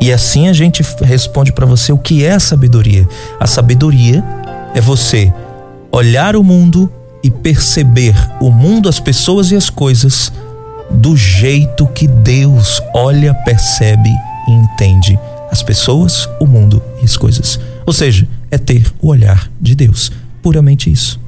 E 0.00 0.12
assim 0.12 0.48
a 0.48 0.52
gente 0.52 0.82
responde 1.02 1.52
para 1.52 1.66
você 1.66 1.92
o 1.92 1.98
que 1.98 2.24
é 2.24 2.32
a 2.32 2.40
sabedoria. 2.40 3.06
A 3.38 3.46
sabedoria 3.46 4.24
é 4.74 4.80
você 4.80 5.32
olhar 5.92 6.36
o 6.36 6.44
mundo 6.44 6.90
e 7.22 7.30
perceber 7.30 8.14
o 8.40 8.50
mundo, 8.50 8.88
as 8.88 9.00
pessoas 9.00 9.50
e 9.50 9.56
as 9.56 9.68
coisas 9.68 10.32
do 10.90 11.16
jeito 11.16 11.86
que 11.88 12.06
Deus 12.06 12.80
olha, 12.94 13.34
percebe 13.34 14.10
e 14.50 14.52
entende 14.52 15.18
as 15.50 15.62
pessoas, 15.62 16.28
o 16.40 16.46
mundo 16.46 16.82
e 17.00 17.04
as 17.04 17.16
coisas. 17.16 17.58
Ou 17.86 17.92
seja, 17.92 18.26
é 18.50 18.58
ter 18.58 18.92
o 19.00 19.08
olhar 19.08 19.50
de 19.60 19.74
Deus. 19.74 20.12
Puramente 20.42 20.90
isso. 20.90 21.20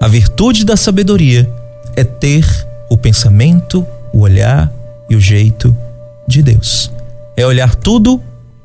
A 0.00 0.08
virtude 0.08 0.64
da 0.64 0.76
sabedoria 0.76 1.50
é 1.96 2.04
ter 2.04 2.46
o 2.90 2.96
pensamento, 2.96 3.86
o 4.12 4.20
olhar 4.20 4.72
e 5.08 5.16
o 5.16 5.20
jeito 5.20 5.76
de 6.26 6.42
Deus. 6.42 6.90
É 7.36 7.46
olhar 7.46 7.74
tudo 7.74 8.22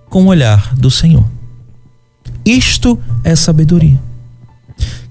com 0.10 0.24
o 0.24 0.28
olhar 0.28 0.76
do 0.76 0.92
Senhor. 0.92 1.26
Isto 2.46 3.00
é 3.24 3.36
sabedoria. 3.36 4.00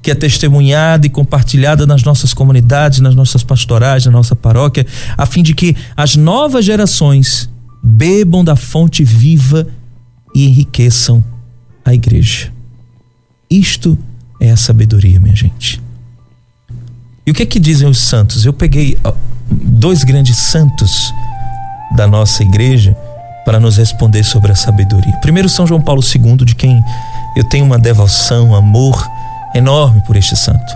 Que 0.03 0.11
é 0.11 0.15
testemunhada 0.15 1.07
e 1.07 1.11
compartilhada 1.11 1.87
nas 1.87 2.03
nossas 2.03 2.33
comunidades, 2.33 3.01
nas 3.01 3.15
nossas 3.15 3.43
pastorais, 3.43 4.07
na 4.07 4.13
nossa 4.13 4.35
paróquia, 4.35 4.87
a 5.17 5.27
fim 5.27 5.43
de 5.43 5.55
que 5.55 5.77
as 5.97 6.17
novas 6.17 6.65
gerações 6.65 7.49
bebam 7.89 8.45
da 8.45 8.55
fonte 8.55 9.03
viva 9.03 9.67
e 10.35 10.47
enriqueçam 10.47 11.25
a 11.85 11.95
igreja. 11.95 12.53
Isto 13.51 13.99
é 14.39 14.51
a 14.51 14.57
sabedoria, 14.57 15.19
minha 15.19 15.35
gente. 15.35 15.81
E 17.27 17.31
o 17.31 17.35
que 17.35 17.43
é 17.43 17.47
que 17.47 17.59
dizem 17.59 17.89
os 17.89 17.99
santos? 17.99 18.45
Eu 18.45 18.53
peguei 18.53 18.99
dois 19.51 20.05
grandes 20.05 20.37
santos 20.37 21.13
da 21.97 22.07
nossa 22.07 22.43
igreja 22.43 22.95
para 23.45 23.59
nos 23.59 23.79
responder 23.79 24.23
sobre 24.23 24.53
a 24.53 24.55
sabedoria. 24.55 25.17
Primeiro, 25.17 25.49
São 25.49 25.67
João 25.67 25.81
Paulo 25.81 26.03
II, 26.03 26.45
de 26.45 26.55
quem 26.55 26.85
eu 27.35 27.45
tenho 27.45 27.65
uma 27.65 27.79
devoção, 27.79 28.55
amor 28.55 29.03
enorme 29.55 30.03
por 30.07 30.15
este 30.17 30.37
santo. 30.37 30.75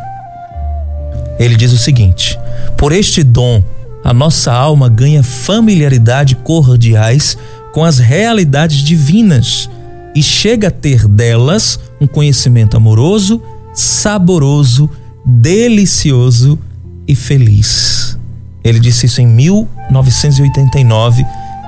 Ele 1.39 1.57
diz 1.57 1.73
o 1.73 1.79
seguinte: 1.79 2.39
por 2.79 2.91
este 2.91 3.23
dom 3.23 3.63
a 4.05 4.13
nossa 4.13 4.53
alma 4.53 4.89
ganha 4.89 5.23
familiaridade 5.23 6.35
cordiais 6.37 7.37
com 7.73 7.85
as 7.85 7.99
realidades 7.99 8.79
divinas 8.79 9.69
e 10.15 10.23
chega 10.23 10.69
a 10.69 10.71
ter 10.71 11.09
delas 11.09 11.81
um 12.01 12.07
conhecimento 12.07 12.77
amoroso, 12.77 13.43
saboroso, 13.73 14.91
delicioso 15.25 16.59
e 17.07 17.15
feliz. 17.15 18.19
Ele 18.63 18.79
disse 18.79 19.07
isso 19.07 19.21
em 19.21 19.27
1989 19.27 21.25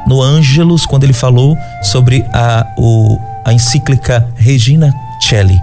no 0.07 0.21
Ângelos, 0.21 0.85
quando 0.87 1.05
ele 1.05 1.15
falou 1.15 1.57
sobre 1.83 2.25
a, 2.33 2.67
o, 2.77 3.19
a 3.45 3.53
encíclica 3.53 4.29
Regina 4.37 4.95
Celli. 5.21 5.61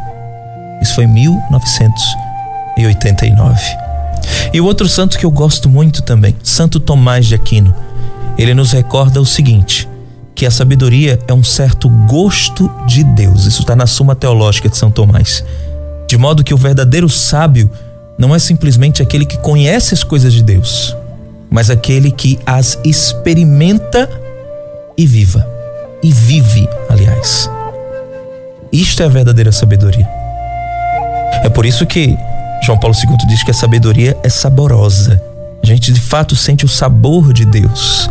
Isso 0.82 0.96
foi 0.96 1.06
em 1.06 1.08
1989. 1.08 3.91
E 4.54 4.60
o 4.60 4.66
outro 4.66 4.88
santo 4.88 5.18
que 5.18 5.26
eu 5.26 5.32
gosto 5.32 5.70
muito 5.70 6.02
também, 6.02 6.36
Santo 6.44 6.80
Tomás 6.80 7.26
de 7.26 7.36
Aquino. 7.36 7.74
Ele 8.38 8.54
nos 8.54 8.72
recorda 8.72 9.22
o 9.22 9.26
seguinte: 9.26 9.88
que 10.34 10.46
a 10.46 10.52
sabedoria 10.52 11.20
é 11.28 11.34
um 11.34 11.44
certo 11.44 11.90
gosto 12.08 12.70
de 12.88 13.04
Deus. 13.04 13.46
Isso 13.46 13.62
está 13.62 13.76
na 13.76 13.86
Suma 13.86 14.16
Teológica 14.16 14.70
de 14.70 14.78
São 14.78 14.90
Tomás. 14.90 15.44
De 16.08 16.18
modo 16.18 16.44
que 16.44 16.54
o 16.54 16.58
verdadeiro 16.58 17.08
sábio 17.08 17.70
não 18.18 18.36
é 18.36 18.40
simplesmente 18.40 19.02
aquele 19.02 19.26
que 19.26 19.38
conhece 19.38 19.94
as 19.94 20.04
coisas 20.04 20.34
de 20.34 20.44
Deus, 20.44 20.96
mas 21.50 21.70
aquele 21.70 22.12
que 22.12 22.40
as 22.46 22.78
experimenta 22.84 24.10
e 24.98 25.06
viva. 25.06 25.48
E 26.04 26.12
vive, 26.12 26.68
aliás. 26.90 27.50
Isto 28.72 29.04
é 29.04 29.06
a 29.06 29.10
verdadeira 29.10 29.52
sabedoria. 29.52 30.08
É 31.44 31.50
por 31.50 31.66
isso 31.66 31.86
que 31.86 32.18
João 32.64 32.78
Paulo 32.78 32.96
II 32.96 33.18
diz 33.28 33.44
que 33.44 33.50
a 33.50 33.54
sabedoria 33.54 34.16
é 34.24 34.30
saborosa. 34.30 35.22
A 35.64 35.66
gente 35.66 35.92
de 35.92 36.00
fato 36.00 36.36
sente 36.36 36.64
o 36.64 36.68
sabor 36.68 37.34
de 37.34 37.44
Deus. 37.44 38.10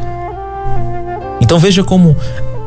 Então 1.41 1.59
veja 1.59 1.85
como 1.85 2.17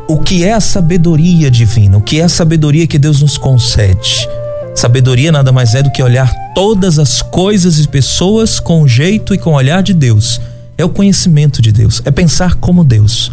o 0.08 0.18
que 0.18 0.44
é 0.44 0.52
a 0.52 0.60
sabedoria 0.60 1.50
divina, 1.50 1.98
o 1.98 2.00
que 2.00 2.20
é 2.20 2.24
a 2.24 2.28
sabedoria 2.28 2.86
que 2.86 2.98
Deus 2.98 3.20
nos 3.20 3.36
concede. 3.36 4.26
Sabedoria 4.74 5.30
nada 5.30 5.52
mais 5.52 5.74
é 5.74 5.82
do 5.82 5.90
que 5.90 6.02
olhar 6.02 6.32
todas 6.54 6.98
as 6.98 7.20
coisas 7.20 7.78
e 7.78 7.86
pessoas 7.86 8.58
com 8.58 8.82
o 8.82 8.88
jeito 8.88 9.34
e 9.34 9.38
com 9.38 9.50
o 9.50 9.54
olhar 9.54 9.82
de 9.82 9.92
Deus. 9.92 10.40
É 10.76 10.84
o 10.84 10.88
conhecimento 10.88 11.62
de 11.62 11.70
Deus, 11.70 12.02
é 12.04 12.10
pensar 12.10 12.54
como 12.56 12.82
Deus. 12.82 13.30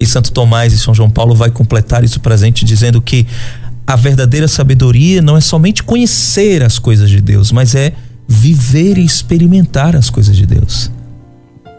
E 0.00 0.06
Santo 0.06 0.32
Tomás 0.32 0.72
e 0.72 0.78
São 0.78 0.92
João 0.92 1.08
Paulo 1.08 1.34
vai 1.34 1.50
completar 1.50 2.02
isso 2.02 2.18
presente 2.18 2.64
dizendo 2.64 3.00
que 3.00 3.26
a 3.86 3.96
verdadeira 3.96 4.48
sabedoria 4.48 5.20
não 5.20 5.36
é 5.36 5.40
somente 5.40 5.82
conhecer 5.82 6.62
as 6.62 6.78
coisas 6.78 7.10
de 7.10 7.20
Deus, 7.20 7.52
mas 7.52 7.74
é 7.74 7.92
viver 8.26 8.96
e 8.98 9.04
experimentar 9.04 9.94
as 9.96 10.08
coisas 10.08 10.36
de 10.36 10.46
Deus, 10.46 10.90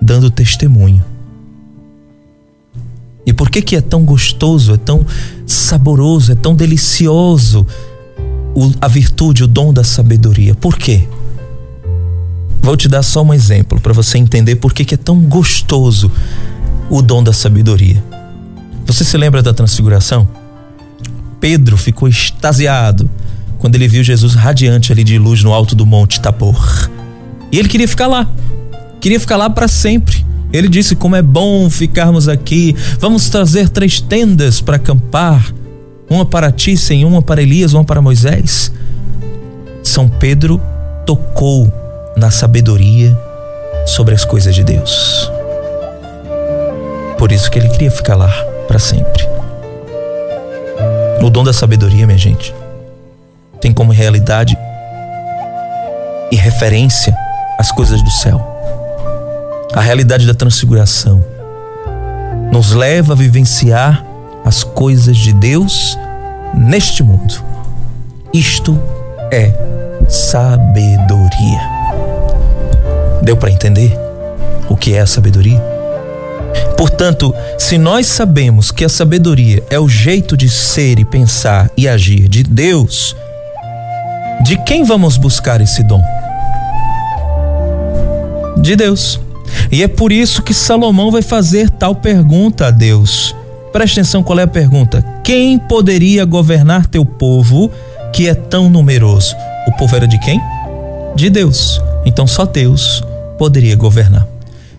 dando 0.02 0.30
testemunho. 0.30 1.04
E 3.26 3.32
por 3.32 3.50
que 3.50 3.62
que 3.62 3.76
é 3.76 3.82
tão 3.82 4.04
gostoso, 4.04 4.74
é 4.74 4.78
tão 4.78 5.06
saboroso, 5.48 6.34
é 6.34 6.36
tão 6.36 6.54
delicioso 6.56 7.66
a 8.80 8.88
virtude, 8.88 9.44
o 9.44 9.48
dom 9.48 9.74
da 9.74 9.84
sabedoria? 9.84 10.54
Por 10.54 10.78
quê? 10.78 11.08
Vou 12.62 12.78
te 12.78 12.88
dar 12.88 13.02
só 13.02 13.24
um 13.24 13.34
exemplo 13.34 13.80
para 13.80 13.94
você 13.94 14.18
entender 14.18 14.58
por 14.58 14.74
que 14.74 14.86
que 14.86 14.96
é 14.96 14.98
tão 14.98 15.20
gostoso 15.22 16.12
o 16.90 17.02
dom 17.02 17.24
da 17.24 17.34
sabedoria. 17.34 18.04
Você 18.86 19.04
se 19.04 19.18
lembra 19.18 19.42
da 19.42 19.54
transfiguração? 19.54 20.43
Pedro 21.44 21.76
ficou 21.76 22.08
extasiado 22.08 23.12
quando 23.60 23.76
ele 23.76 23.86
viu 23.86 24.02
Jesus 24.02 24.34
radiante 24.34 24.94
ali 24.94 25.04
de 25.04 25.20
luz 25.20 25.44
no 25.44 25.52
alto 25.52 25.76
do 25.76 25.86
monte 25.86 26.22
Tabor. 26.22 26.90
E 27.52 27.60
ele 27.60 27.68
queria 27.68 27.86
ficar 27.86 28.08
lá. 28.08 28.26
Queria 29.02 29.20
ficar 29.20 29.36
lá 29.36 29.50
para 29.50 29.68
sempre. 29.68 30.26
Ele 30.54 30.70
disse: 30.70 30.96
Como 30.96 31.18
é 31.18 31.22
bom 31.22 31.70
ficarmos 31.70 32.30
aqui. 32.30 32.74
Vamos 32.98 33.30
trazer 33.30 33.68
três 33.68 34.00
tendas 34.00 34.62
para 34.62 34.78
acampar: 34.78 35.54
uma 36.10 36.26
para 36.26 36.50
ti, 36.50 36.78
sem 36.78 37.04
uma 37.04 37.22
para 37.22 37.42
Elias, 37.42 37.74
uma 37.74 37.84
para 37.84 38.02
Moisés. 38.02 38.72
São 39.84 40.08
Pedro 40.08 40.62
tocou 41.06 41.70
na 42.16 42.32
sabedoria 42.32 43.20
sobre 43.86 44.16
as 44.16 44.24
coisas 44.24 44.56
de 44.56 44.64
Deus. 44.64 45.30
Por 47.18 47.34
isso 47.34 47.52
que 47.52 47.60
ele 47.60 47.68
queria 47.68 47.92
ficar 47.92 48.16
lá 48.16 48.32
para 48.66 48.80
sempre. 48.80 49.43
O 51.24 51.30
dom 51.30 51.44
da 51.44 51.54
sabedoria, 51.54 52.06
minha 52.06 52.20
gente, 52.20 52.54
tem 53.60 53.74
como 53.74 53.92
realidade 53.92 54.58
e 56.32 56.36
referência 56.36 57.16
as 57.58 57.72
coisas 57.72 58.02
do 58.02 58.12
céu 58.12 58.54
a 59.74 59.82
realidade 59.82 60.28
da 60.28 60.36
transfiguração, 60.36 61.24
nos 62.52 62.72
leva 62.72 63.14
a 63.14 63.16
vivenciar 63.16 64.06
as 64.46 64.64
coisas 64.64 65.18
de 65.18 65.34
Deus 65.34 65.98
neste 66.54 67.02
mundo. 67.02 67.44
Isto 68.32 68.80
é 69.32 69.52
sabedoria. 70.08 71.60
Deu 73.24 73.36
para 73.36 73.50
entender 73.50 73.98
o 74.70 74.78
que 74.78 74.94
é 74.94 75.00
a 75.00 75.08
sabedoria? 75.08 75.73
Portanto, 76.78 77.34
se 77.58 77.78
nós 77.78 78.08
sabemos 78.08 78.72
que 78.72 78.84
a 78.84 78.90
sabedoria 78.90 79.64
é 79.70 79.80
o 79.80 79.88
jeito 79.88 80.36
de 80.36 80.50
ser 80.50 81.00
e 81.00 81.06
pensar 81.06 81.70
e 81.78 81.88
agir 81.88 82.28
de 82.28 82.44
Deus, 82.44 83.16
de 84.44 84.58
quem 84.64 84.84
vamos 84.84 85.18
buscar 85.18 85.62
esse 85.62 85.84
dom? 85.84 86.04
De 88.58 88.76
Deus. 88.76 89.20
E 89.72 89.82
é 89.82 89.88
por 89.88 90.12
isso 90.12 90.42
que 90.42 90.54
Salomão 90.54 91.12
vai 91.12 91.22
fazer 91.22 91.70
tal 91.70 91.96
pergunta 91.96 92.68
a 92.68 92.72
Deus. 92.72 93.36
Preste 93.72 94.00
atenção 94.00 94.22
qual 94.22 94.40
é 94.40 94.44
a 94.44 94.48
pergunta: 94.48 95.04
Quem 95.24 95.58
poderia 95.58 96.26
governar 96.26 96.86
teu 96.88 97.06
povo 97.06 97.72
que 98.12 98.28
é 98.28 98.36
tão 98.36 98.70
numeroso? 98.70 99.36
O 99.68 99.72
povo 99.72 99.96
era 99.96 100.08
de 100.08 100.20
quem? 100.20 100.40
De 101.16 101.30
Deus. 101.30 101.82
Então 102.06 102.28
só 102.28 102.46
Deus 102.46 103.04
poderia 103.38 103.76
governar. 103.76 104.33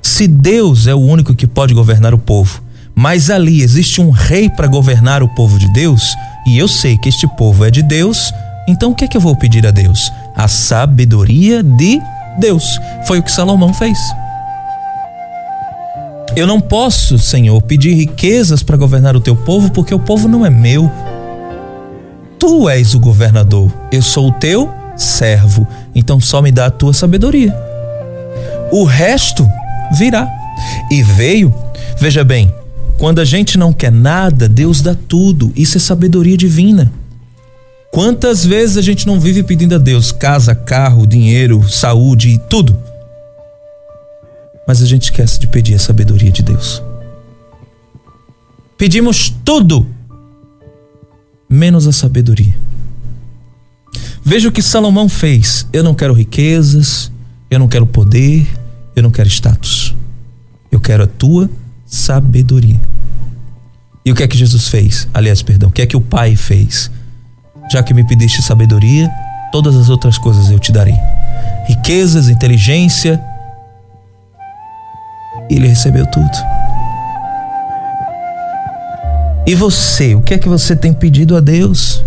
Se 0.05 0.29
Deus 0.29 0.87
é 0.87 0.95
o 0.95 1.01
único 1.01 1.35
que 1.35 1.47
pode 1.47 1.73
governar 1.73 2.13
o 2.13 2.19
povo, 2.19 2.63
mas 2.95 3.31
ali 3.31 3.63
existe 3.63 4.03
um 4.03 4.11
rei 4.11 4.51
para 4.51 4.69
governar 4.69 5.23
o 5.23 5.29
povo 5.35 5.59
de 5.59 5.67
Deus, 5.73 6.15
e 6.47 6.59
eu 6.59 6.69
sei 6.69 6.99
que 6.99 7.09
este 7.09 7.27
povo 7.27 7.65
é 7.65 7.71
de 7.71 7.83
Deus, 7.83 8.31
então 8.69 8.91
o 8.91 8.95
que 8.95 9.07
é 9.07 9.09
que 9.09 9.17
eu 9.17 9.21
vou 9.21 9.35
pedir 9.35 9.67
a 9.67 9.71
Deus? 9.71 10.13
A 10.37 10.47
sabedoria 10.47 11.63
de 11.63 11.99
Deus. 12.39 12.79
Foi 13.07 13.19
o 13.19 13.23
que 13.23 13.33
Salomão 13.33 13.73
fez. 13.73 13.99
Eu 16.37 16.47
não 16.47 16.61
posso, 16.61 17.19
Senhor, 17.19 17.61
pedir 17.63 17.95
riquezas 17.95 18.63
para 18.63 18.77
governar 18.77 19.17
o 19.17 19.21
teu 19.21 19.35
povo, 19.35 19.71
porque 19.71 19.95
o 19.95 19.99
povo 19.99 20.29
não 20.29 20.45
é 20.45 20.51
meu. 20.51 20.89
Tu 22.39 22.69
és 22.69 22.95
o 22.95 23.01
governador, 23.01 23.73
eu 23.91 24.03
sou 24.03 24.29
o 24.29 24.33
teu 24.33 24.71
servo, 24.97 25.67
então 25.95 26.21
só 26.21 26.43
me 26.43 26.53
dá 26.53 26.67
a 26.67 26.71
tua 26.71 26.93
sabedoria. 26.93 27.57
O 28.71 28.85
resto 28.85 29.49
virá. 29.93 30.29
E 30.91 31.03
veio, 31.03 31.55
veja 31.99 32.25
bem, 32.25 32.53
quando 32.99 33.21
a 33.21 33.25
gente 33.25 33.59
não 33.59 33.73
quer 33.73 33.93
nada, 33.93 34.49
Deus 34.49 34.81
dá 34.81 34.95
tudo. 34.95 35.53
Isso 35.57 35.77
é 35.77 35.81
sabedoria 35.81 36.37
divina. 36.37 36.93
Quantas 37.93 38.45
vezes 38.45 38.77
a 38.77 38.83
gente 38.83 39.07
não 39.07 39.21
vive 39.21 39.43
pedindo 39.43 39.75
a 39.75 39.79
Deus 39.79 40.11
casa, 40.11 40.55
carro, 40.55 41.07
dinheiro, 41.07 41.69
saúde 41.69 42.31
e 42.31 42.39
tudo? 42.39 42.77
mas 44.67 44.83
a 44.83 44.87
gente 44.87 45.05
esquece 45.05 45.39
de 45.39 45.47
pedir 45.47 45.75
a 45.75 45.79
sabedoria 45.79 46.31
de 46.31 46.43
Deus. 46.43 46.83
Pedimos 48.77 49.33
tudo, 49.45 49.87
menos 51.49 51.87
a 51.87 51.93
sabedoria. 51.93 52.55
Veja 54.25 54.49
o 54.49 54.53
que 54.53 54.63
Salomão 54.63 55.09
fez. 55.09 55.67
Eu 55.73 55.83
não 55.83 55.95
quero 55.95 56.15
riquezas, 56.15 57.13
eu 57.51 57.59
não 57.59 57.69
quero 57.69 57.87
poder, 57.87 58.47
eu 58.95 59.03
não 59.03 59.11
quero 59.11 59.29
status. 59.29 59.95
Eu 60.71 60.81
quero 60.81 61.05
a 61.05 61.07
tua 61.07 61.51
sabedoria. 61.87 62.81
E 64.05 64.13
o 64.13 64.15
que 64.15 64.23
é 64.23 64.29
que 64.29 64.37
Jesus 64.37 64.69
fez? 64.69 65.09
Aliás, 65.15 65.43
perdão, 65.43 65.71
o 65.71 65.73
que 65.73 65.83
é 65.83 65.87
que 65.87 65.97
o 65.97 66.01
Pai 66.01 66.37
fez? 66.37 66.91
Já 67.71 67.83
que 67.83 67.95
me 67.95 68.05
pediste 68.05 68.43
sabedoria, 68.43 69.11
todas 69.51 69.75
as 69.77 69.89
outras 69.89 70.19
coisas 70.19 70.51
eu 70.51 70.59
te 70.59 70.71
darei. 70.71 70.97
Riquezas, 71.67 72.29
inteligência, 72.29 73.23
ele 75.49 75.69
recebeu 75.69 76.07
tudo. 76.07 76.37
E 79.47 79.55
você, 79.55 80.15
o 80.15 80.23
que 80.23 80.35
é 80.35 80.39
que 80.39 80.49
você 80.49 80.75
tem 80.75 80.93
pedido 80.93 81.37
a 81.37 81.41
Deus? 81.41 82.03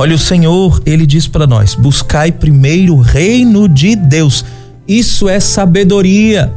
Olha, 0.00 0.14
o 0.14 0.18
Senhor, 0.18 0.82
ele 0.86 1.04
diz 1.04 1.28
para 1.28 1.46
nós: 1.46 1.74
buscai 1.74 2.32
primeiro 2.32 2.94
o 2.94 3.02
reino 3.02 3.68
de 3.68 3.94
Deus. 3.94 4.42
Isso 4.88 5.28
é 5.28 5.38
sabedoria. 5.38 6.50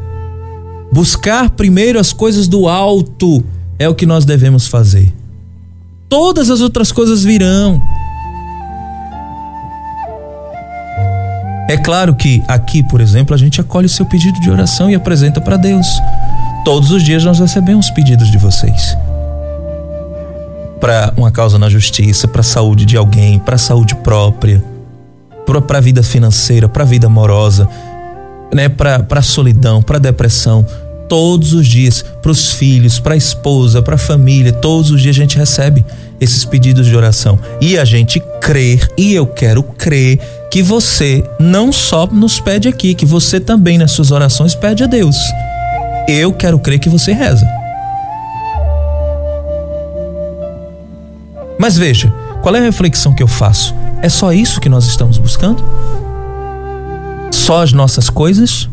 Buscar 0.94 1.50
primeiro 1.50 2.00
as 2.00 2.14
coisas 2.14 2.48
do 2.48 2.70
alto 2.70 3.44
é 3.78 3.90
o 3.90 3.94
que 3.94 4.06
nós 4.06 4.24
devemos 4.24 4.70
fazer. 4.70 5.14
Todas 6.08 6.50
as 6.50 6.62
outras 6.62 6.90
coisas 6.90 7.26
virão. 7.26 7.82
É 11.70 11.76
claro 11.76 12.16
que 12.16 12.42
aqui, 12.48 12.82
por 12.82 13.02
exemplo, 13.02 13.36
a 13.36 13.38
gente 13.38 13.60
acolhe 13.60 13.88
o 13.88 13.90
seu 13.90 14.06
pedido 14.06 14.40
de 14.40 14.50
oração 14.50 14.90
e 14.90 14.96
apresenta 14.96 15.42
para 15.42 15.58
Deus. 15.58 15.88
Todos 16.64 16.92
os 16.92 17.04
dias 17.04 17.26
nós 17.26 17.40
recebemos 17.40 17.90
pedidos 17.90 18.32
de 18.32 18.38
vocês. 18.38 18.96
Para 20.84 21.14
uma 21.16 21.32
causa 21.32 21.58
na 21.58 21.70
justiça, 21.70 22.28
para 22.28 22.42
a 22.42 22.44
saúde 22.44 22.84
de 22.84 22.98
alguém, 22.98 23.40
para 23.40 23.56
a 23.56 23.58
saúde 23.58 23.96
própria, 23.96 24.62
para 25.66 25.78
a 25.78 25.82
vida 25.82 26.04
financeira, 26.04 26.68
para 26.68 26.84
a 26.84 26.86
vida 26.86 27.08
amorosa, 27.08 27.70
né, 28.54 28.68
para 28.68 29.02
a 29.10 29.22
solidão, 29.22 29.82
para 29.82 29.96
a 29.96 30.00
depressão. 30.02 30.68
Todos 31.08 31.54
os 31.54 31.68
dias, 31.68 32.04
para 32.22 32.32
os 32.32 32.52
filhos, 32.52 33.00
para 33.00 33.14
a 33.14 33.18
esposa, 33.18 33.82
para 33.82 33.96
a 33.96 33.98
família, 33.98 34.52
todos 34.52 34.92
os 34.92 35.02
dias 35.02 35.16
a 35.16 35.20
gente 35.20 35.38
recebe 35.38 35.86
esses 36.20 36.44
pedidos 36.44 36.86
de 36.86 36.98
oração. 36.98 37.40
E 37.62 37.78
a 37.78 37.86
gente 37.86 38.22
crer, 38.42 38.86
e 38.98 39.14
eu 39.14 39.26
quero 39.26 39.64
crer, 39.64 40.20
que 40.52 40.62
você 40.62 41.24
não 41.40 41.72
só 41.72 42.06
nos 42.08 42.42
pede 42.42 42.68
aqui, 42.68 42.94
que 42.94 43.06
você 43.06 43.40
também 43.40 43.78
nas 43.78 43.92
suas 43.92 44.12
orações 44.12 44.54
pede 44.54 44.84
a 44.84 44.88
Deus. 44.88 45.16
Eu 46.10 46.34
quero 46.34 46.60
crer 46.60 46.78
que 46.78 46.90
você 46.90 47.14
reza. 47.14 47.63
Mas 51.60 51.78
veja, 51.78 52.14
qual 52.42 52.56
é 52.56 52.60
a 52.60 52.64
reflexão 52.64 53.14
que 53.14 53.24
eu 53.24 53.28
faço? 53.28 53.74
É 54.02 54.10
só 54.10 54.34
isso 54.34 54.60
que 54.60 54.70
nós 54.70 54.86
estamos 54.86 55.18
buscando? 55.18 55.64
Só 57.32 57.62
as 57.62 57.72
nossas 57.74 58.10
coisas? 58.10 58.70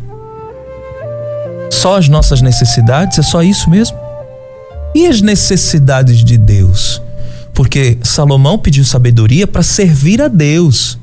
Só 1.71 1.97
as 1.97 2.09
nossas 2.09 2.43
necessidades? 2.43 3.19
É 3.19 3.23
só 3.23 3.43
isso 3.43 3.71
mesmo? 3.71 3.97
E 4.95 5.07
as 5.07 5.21
necessidades 5.21 6.25
de 6.25 6.37
Deus? 6.37 7.01
Porque 7.55 7.99
Salomão 8.03 8.59
pediu 8.59 8.85
sabedoria 8.85 9.47
para 9.47 9.63
servir 9.63 10.21
a 10.21 10.29
Deus. 10.29 10.99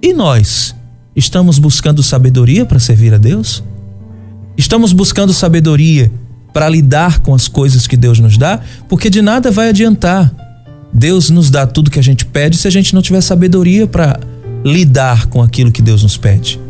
E 0.00 0.12
nós 0.12 0.74
estamos 1.14 1.58
buscando 1.58 2.02
sabedoria 2.02 2.64
para 2.64 2.78
servir 2.78 3.14
a 3.14 3.18
Deus? 3.18 3.62
Estamos 4.56 4.92
buscando 4.92 5.32
sabedoria 5.32 6.10
para 6.52 6.68
lidar 6.68 7.20
com 7.20 7.34
as 7.34 7.48
coisas 7.48 7.86
que 7.86 7.96
Deus 7.96 8.18
nos 8.18 8.36
dá? 8.36 8.60
Porque 8.88 9.08
de 9.08 9.22
nada 9.22 9.50
vai 9.50 9.68
adiantar. 9.68 10.32
Deus 10.92 11.30
nos 11.30 11.50
dá 11.50 11.66
tudo 11.66 11.90
que 11.90 11.98
a 11.98 12.02
gente 12.02 12.26
pede 12.26 12.56
se 12.56 12.68
a 12.68 12.70
gente 12.70 12.94
não 12.94 13.00
tiver 13.00 13.20
sabedoria 13.20 13.86
para 13.86 14.20
lidar 14.64 15.26
com 15.26 15.42
aquilo 15.42 15.72
que 15.72 15.80
Deus 15.80 16.02
nos 16.02 16.16
pede. 16.16 16.60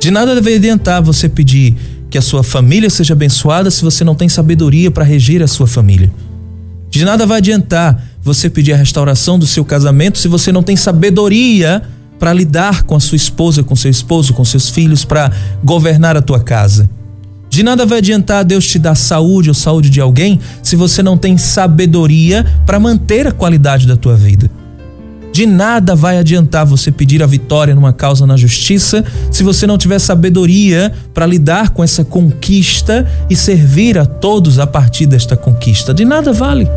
De 0.00 0.10
nada 0.10 0.40
vai 0.40 0.54
adiantar 0.54 1.02
você 1.02 1.28
pedir 1.28 1.76
que 2.10 2.16
a 2.16 2.22
sua 2.22 2.42
família 2.42 2.88
seja 2.88 3.12
abençoada 3.12 3.70
se 3.70 3.82
você 3.82 4.02
não 4.04 4.14
tem 4.14 4.28
sabedoria 4.28 4.90
para 4.90 5.04
regir 5.04 5.42
a 5.42 5.46
sua 5.46 5.66
família. 5.66 6.10
De 6.88 7.04
nada 7.04 7.26
vai 7.26 7.38
adiantar 7.38 8.02
você 8.22 8.48
pedir 8.48 8.72
a 8.72 8.76
restauração 8.76 9.38
do 9.38 9.46
seu 9.46 9.64
casamento 9.64 10.18
se 10.18 10.28
você 10.28 10.50
não 10.50 10.62
tem 10.62 10.76
sabedoria 10.76 11.82
para 12.18 12.32
lidar 12.32 12.82
com 12.84 12.96
a 12.96 13.00
sua 13.00 13.16
esposa, 13.16 13.62
com 13.62 13.76
seu 13.76 13.90
esposo, 13.90 14.32
com 14.32 14.44
seus 14.44 14.70
filhos, 14.70 15.04
para 15.04 15.30
governar 15.62 16.16
a 16.16 16.22
tua 16.22 16.40
casa. 16.40 16.88
De 17.48 17.62
nada 17.62 17.86
vai 17.86 17.98
adiantar 17.98 18.44
Deus 18.44 18.66
te 18.66 18.78
dar 18.78 18.94
saúde 18.94 19.48
ou 19.48 19.54
saúde 19.54 19.90
de 19.90 20.00
alguém 20.00 20.38
se 20.62 20.76
você 20.76 21.02
não 21.02 21.16
tem 21.16 21.36
sabedoria 21.38 22.44
para 22.66 22.78
manter 22.78 23.26
a 23.26 23.32
qualidade 23.32 23.86
da 23.86 23.96
tua 23.96 24.14
vida. 24.14 24.50
De 25.32 25.46
nada 25.46 25.94
vai 25.94 26.18
adiantar 26.18 26.66
você 26.66 26.90
pedir 26.90 27.22
a 27.22 27.26
vitória 27.26 27.74
numa 27.74 27.92
causa 27.92 28.26
na 28.26 28.36
justiça 28.36 29.04
se 29.30 29.44
você 29.44 29.66
não 29.66 29.78
tiver 29.78 29.98
sabedoria 29.98 30.92
para 31.14 31.26
lidar 31.26 31.70
com 31.70 31.84
essa 31.84 32.04
conquista 32.04 33.06
e 33.30 33.36
servir 33.36 33.98
a 33.98 34.04
todos 34.04 34.58
a 34.58 34.66
partir 34.66 35.06
desta 35.06 35.36
conquista. 35.36 35.94
De 35.94 36.04
nada 36.04 36.32
vale. 36.32 36.68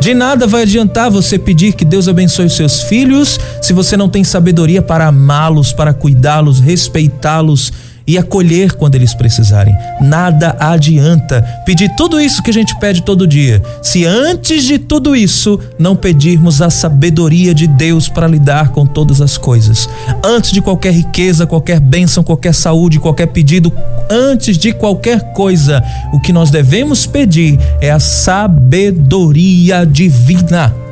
De 0.00 0.14
nada 0.14 0.46
vai 0.46 0.62
adiantar 0.62 1.10
você 1.10 1.38
pedir 1.38 1.72
que 1.72 1.84
Deus 1.84 2.08
abençoe 2.08 2.46
os 2.46 2.54
seus 2.54 2.82
filhos 2.82 3.40
se 3.60 3.72
você 3.72 3.96
não 3.96 4.08
tem 4.08 4.22
sabedoria 4.22 4.82
para 4.82 5.08
amá-los, 5.08 5.72
para 5.72 5.92
cuidá-los, 5.92 6.60
respeitá-los 6.60 7.72
e 8.06 8.18
acolher 8.18 8.72
quando 8.72 8.94
eles 8.94 9.14
precisarem. 9.14 9.74
Nada 10.00 10.56
adianta 10.58 11.42
pedir 11.64 11.94
tudo 11.96 12.20
isso 12.20 12.42
que 12.42 12.50
a 12.50 12.54
gente 12.54 12.78
pede 12.78 13.02
todo 13.02 13.26
dia, 13.26 13.62
se 13.82 14.04
antes 14.04 14.64
de 14.64 14.78
tudo 14.78 15.16
isso 15.16 15.58
não 15.78 15.96
pedirmos 15.96 16.60
a 16.60 16.70
sabedoria 16.70 17.54
de 17.54 17.66
Deus 17.66 18.08
para 18.08 18.28
lidar 18.28 18.68
com 18.68 18.84
todas 18.86 19.20
as 19.20 19.38
coisas. 19.38 19.88
Antes 20.22 20.52
de 20.52 20.60
qualquer 20.60 20.92
riqueza, 20.92 21.46
qualquer 21.46 21.80
bênção, 21.80 22.22
qualquer 22.22 22.54
saúde, 22.54 23.00
qualquer 23.00 23.26
pedido, 23.26 23.72
antes 24.10 24.58
de 24.58 24.72
qualquer 24.72 25.32
coisa, 25.32 25.82
o 26.12 26.20
que 26.20 26.32
nós 26.32 26.50
devemos 26.50 27.06
pedir 27.06 27.58
é 27.80 27.90
a 27.90 27.98
sabedoria 27.98 29.86
divina 29.86 30.83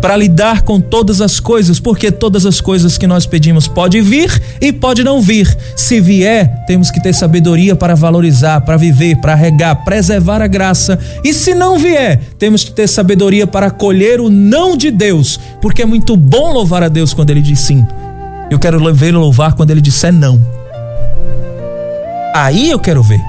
para 0.00 0.16
lidar 0.16 0.62
com 0.62 0.80
todas 0.80 1.20
as 1.20 1.38
coisas, 1.38 1.78
porque 1.78 2.10
todas 2.10 2.46
as 2.46 2.60
coisas 2.60 2.96
que 2.96 3.06
nós 3.06 3.26
pedimos 3.26 3.68
pode 3.68 4.00
vir 4.00 4.30
e 4.60 4.72
pode 4.72 5.04
não 5.04 5.20
vir. 5.20 5.56
Se 5.76 6.00
vier, 6.00 6.64
temos 6.66 6.90
que 6.90 7.02
ter 7.02 7.14
sabedoria 7.14 7.76
para 7.76 7.94
valorizar, 7.94 8.60
para 8.62 8.76
viver, 8.76 9.16
para 9.16 9.34
regar, 9.34 9.84
preservar 9.84 10.40
a 10.40 10.46
graça. 10.46 10.98
E 11.22 11.34
se 11.34 11.54
não 11.54 11.78
vier, 11.78 12.20
temos 12.38 12.64
que 12.64 12.72
ter 12.72 12.88
sabedoria 12.88 13.46
para 13.46 13.66
acolher 13.66 14.20
o 14.20 14.30
não 14.30 14.76
de 14.76 14.90
Deus, 14.90 15.38
porque 15.60 15.82
é 15.82 15.86
muito 15.86 16.16
bom 16.16 16.52
louvar 16.52 16.82
a 16.82 16.88
Deus 16.88 17.12
quando 17.12 17.30
ele 17.30 17.42
diz 17.42 17.60
sim. 17.60 17.86
Eu 18.50 18.58
quero 18.58 18.92
ver 18.92 19.12
louvar 19.12 19.54
quando 19.54 19.70
ele 19.70 19.80
disser 19.80 20.12
não. 20.12 20.40
Aí 22.34 22.70
eu 22.70 22.78
quero 22.78 23.02
ver. 23.02 23.20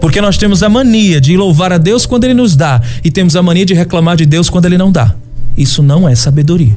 Porque 0.00 0.20
nós 0.20 0.36
temos 0.36 0.62
a 0.62 0.68
mania 0.68 1.20
de 1.20 1.36
louvar 1.36 1.72
a 1.72 1.78
Deus 1.78 2.06
quando 2.06 2.24
ele 2.24 2.34
nos 2.34 2.54
dá 2.54 2.80
e 3.02 3.10
temos 3.10 3.34
a 3.34 3.42
mania 3.42 3.64
de 3.64 3.74
reclamar 3.74 4.16
de 4.16 4.26
Deus 4.26 4.50
quando 4.50 4.66
ele 4.66 4.78
não 4.78 4.92
dá. 4.92 5.14
Isso 5.56 5.82
não 5.82 6.08
é 6.08 6.14
sabedoria. 6.14 6.76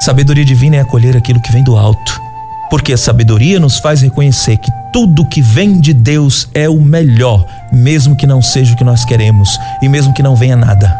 Sabedoria 0.00 0.44
divina 0.44 0.76
é 0.76 0.80
acolher 0.80 1.16
aquilo 1.16 1.40
que 1.40 1.52
vem 1.52 1.62
do 1.62 1.76
alto, 1.76 2.20
porque 2.68 2.92
a 2.92 2.98
sabedoria 2.98 3.60
nos 3.60 3.78
faz 3.78 4.02
reconhecer 4.02 4.56
que 4.56 4.70
tudo 4.92 5.24
que 5.24 5.40
vem 5.40 5.80
de 5.80 5.94
Deus 5.94 6.48
é 6.52 6.68
o 6.68 6.80
melhor, 6.80 7.46
mesmo 7.72 8.16
que 8.16 8.26
não 8.26 8.42
seja 8.42 8.74
o 8.74 8.76
que 8.76 8.84
nós 8.84 9.04
queremos 9.04 9.58
e 9.80 9.88
mesmo 9.88 10.12
que 10.12 10.22
não 10.22 10.34
venha 10.34 10.56
nada. 10.56 10.94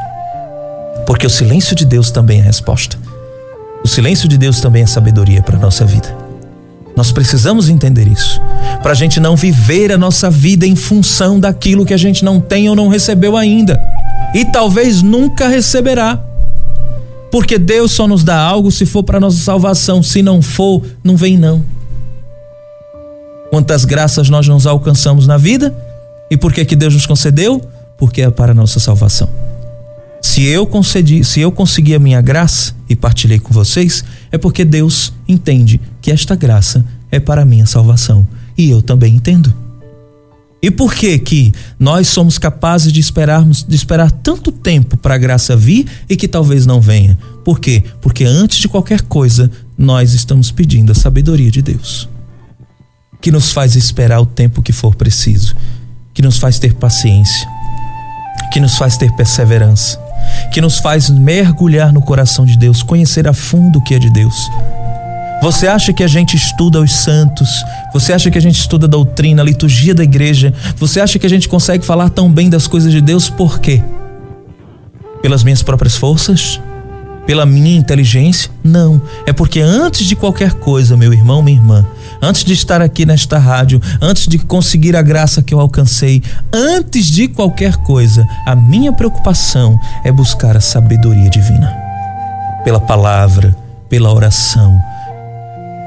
Porque 1.06 1.26
o 1.26 1.30
silêncio 1.30 1.74
de 1.74 1.84
Deus 1.84 2.10
também 2.10 2.40
é 2.40 2.42
resposta. 2.42 2.96
O 3.84 3.88
silêncio 3.88 4.28
de 4.28 4.38
Deus 4.38 4.60
também 4.60 4.82
é 4.82 4.86
sabedoria 4.86 5.42
para 5.42 5.56
a 5.56 5.60
nossa 5.60 5.84
vida. 5.84 6.16
Nós 6.96 7.10
precisamos 7.10 7.68
entender 7.68 8.06
isso, 8.06 8.40
para 8.80 8.92
a 8.92 8.94
gente 8.94 9.18
não 9.18 9.34
viver 9.34 9.90
a 9.90 9.98
nossa 9.98 10.30
vida 10.30 10.64
em 10.64 10.76
função 10.76 11.40
daquilo 11.40 11.84
que 11.84 11.92
a 11.92 11.98
gente 11.98 12.24
não 12.24 12.40
tem 12.40 12.68
ou 12.68 12.76
não 12.76 12.88
recebeu 12.88 13.36
ainda, 13.36 13.82
e 14.32 14.44
talvez 14.44 15.02
nunca 15.02 15.48
receberá. 15.48 16.18
Porque 17.34 17.58
Deus 17.58 17.90
só 17.90 18.06
nos 18.06 18.22
dá 18.22 18.38
algo 18.40 18.70
se 18.70 18.86
for 18.86 19.02
para 19.02 19.18
nossa 19.18 19.38
salvação, 19.38 20.04
se 20.04 20.22
não 20.22 20.40
for, 20.40 20.84
não 21.02 21.16
vem 21.16 21.36
não. 21.36 21.64
Quantas 23.50 23.84
graças 23.84 24.30
nós 24.30 24.46
não 24.46 24.56
alcançamos 24.64 25.26
na 25.26 25.36
vida? 25.36 25.76
E 26.30 26.36
por 26.36 26.52
que 26.52 26.64
que 26.64 26.76
Deus 26.76 26.94
nos 26.94 27.06
concedeu? 27.06 27.60
Porque 27.98 28.22
é 28.22 28.30
para 28.30 28.54
nossa 28.54 28.78
salvação. 28.78 29.28
Se 30.22 30.44
eu 30.44 30.64
concedi, 30.64 31.24
se 31.24 31.40
eu 31.40 31.50
consegui 31.50 31.96
a 31.96 31.98
minha 31.98 32.20
graça 32.20 32.72
e 32.88 32.94
partilhei 32.94 33.40
com 33.40 33.52
vocês, 33.52 34.04
é 34.30 34.38
porque 34.38 34.64
Deus 34.64 35.12
entende 35.26 35.80
que 36.00 36.12
esta 36.12 36.36
graça 36.36 36.84
é 37.10 37.18
para 37.18 37.42
a 37.42 37.44
minha 37.44 37.66
salvação, 37.66 38.24
e 38.56 38.70
eu 38.70 38.80
também 38.80 39.12
entendo. 39.12 39.52
E 40.64 40.70
por 40.70 40.94
que 40.94 41.18
que 41.18 41.53
nós 41.79 42.09
somos 42.09 42.38
capazes 42.38 42.90
de 42.90 42.98
esperarmos, 42.98 43.62
de 43.62 43.77
esperar 43.77 44.11
tanto 44.11 44.50
tempo 44.50 44.96
para 44.96 45.14
a 45.14 45.18
graça 45.18 45.55
vir 45.55 45.87
e 46.09 46.16
que 46.16 46.27
talvez 46.27 46.64
não 46.64 46.81
venha? 46.81 47.18
Por 47.44 47.61
quê? 47.61 47.85
Porque 48.00 48.24
antes 48.24 48.57
de 48.57 48.66
qualquer 48.66 49.03
coisa, 49.03 49.50
nós 49.77 50.14
estamos 50.14 50.50
pedindo 50.50 50.90
a 50.90 50.94
sabedoria 50.94 51.50
de 51.50 51.61
Deus. 51.61 52.09
Que 53.20 53.31
nos 53.31 53.53
faz 53.53 53.77
esperar 53.77 54.20
o 54.20 54.24
tempo 54.24 54.62
que 54.62 54.72
for 54.72 54.94
preciso, 54.94 55.55
que 56.14 56.22
nos 56.22 56.38
faz 56.38 56.59
ter 56.59 56.72
paciência, 56.72 57.46
que 58.50 58.59
nos 58.59 58.79
faz 58.79 58.96
ter 58.96 59.12
perseverança, 59.12 60.00
que 60.50 60.62
nos 60.62 60.79
faz 60.79 61.11
mergulhar 61.11 61.92
no 61.92 62.00
coração 62.00 62.46
de 62.46 62.57
Deus, 62.57 62.83
conhecer 62.83 63.29
a 63.29 63.35
fundo 63.35 63.81
o 63.81 63.83
que 63.83 63.92
é 63.92 63.98
de 63.98 64.09
Deus 64.09 64.50
você 65.44 65.66
acha 65.66 65.92
que 65.92 66.02
a 66.02 66.07
gente 66.07 66.38
estuda 66.38 66.80
os 66.80 66.90
santos? 66.90 67.50
Você 67.92 68.14
acha 68.14 68.30
que 68.30 68.38
a 68.38 68.40
gente 68.40 68.59
estuda 68.59 68.87
a 68.87 68.88
doutrina, 68.88 69.42
a 69.42 69.44
liturgia 69.44 69.94
da 69.94 70.02
igreja? 70.02 70.54
Você 70.78 71.00
acha 71.00 71.18
que 71.18 71.26
a 71.26 71.28
gente 71.28 71.50
consegue 71.50 71.85
falar 71.85 72.09
tão 72.09 72.33
bem 72.33 72.48
das 72.48 72.66
coisas 72.66 72.90
de 72.90 72.98
Deus 72.98 73.28
por 73.28 73.59
quê? 73.59 73.83
Pelas 75.20 75.44
minhas 75.44 75.62
próprias 75.62 75.96
forças? 75.96 76.59
Pela 77.26 77.44
minha 77.44 77.76
inteligência? 77.76 78.50
Não. 78.64 78.98
É 79.26 79.35
porque 79.35 79.61
antes 79.61 80.07
de 80.07 80.16
qualquer 80.16 80.54
coisa, 80.54 80.96
meu 80.96 81.12
irmão, 81.12 81.42
minha 81.42 81.59
irmã, 81.59 81.87
antes 82.22 82.42
de 82.42 82.54
estar 82.54 82.80
aqui 82.80 83.04
nesta 83.04 83.37
rádio, 83.37 83.83
antes 84.00 84.26
de 84.26 84.38
conseguir 84.38 84.96
a 84.96 85.02
graça 85.02 85.42
que 85.42 85.52
eu 85.52 85.61
alcancei, 85.61 86.22
antes 86.54 87.04
de 87.09 87.28
qualquer 87.28 87.76
coisa, 87.76 88.26
a 88.46 88.57
minha 88.57 88.94
preocupação 88.94 89.78
é 90.07 90.11
buscar 90.11 90.57
a 90.57 90.61
sabedoria 90.61 91.28
divina. 91.28 91.70
Pela 92.64 92.80
palavra, 92.80 93.54
pela 93.90 94.11
oração, 94.11 94.80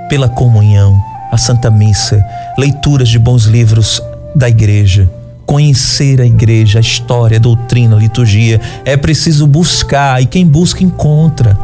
pela 0.09 0.29
comunhão, 0.29 0.97
a 1.31 1.37
Santa 1.37 1.69
Missa, 1.69 2.23
leituras 2.57 3.09
de 3.09 3.19
bons 3.19 3.43
livros 3.43 4.01
da 4.35 4.47
igreja, 4.47 5.09
conhecer 5.45 6.21
a 6.21 6.25
igreja, 6.25 6.79
a 6.79 6.81
história, 6.81 7.37
a 7.37 7.39
doutrina, 7.39 7.95
a 7.95 7.99
liturgia. 7.99 8.59
É 8.85 8.95
preciso 8.95 9.47
buscar 9.47 10.21
e 10.21 10.25
quem 10.25 10.45
busca 10.45 10.83
encontra. 10.83 11.57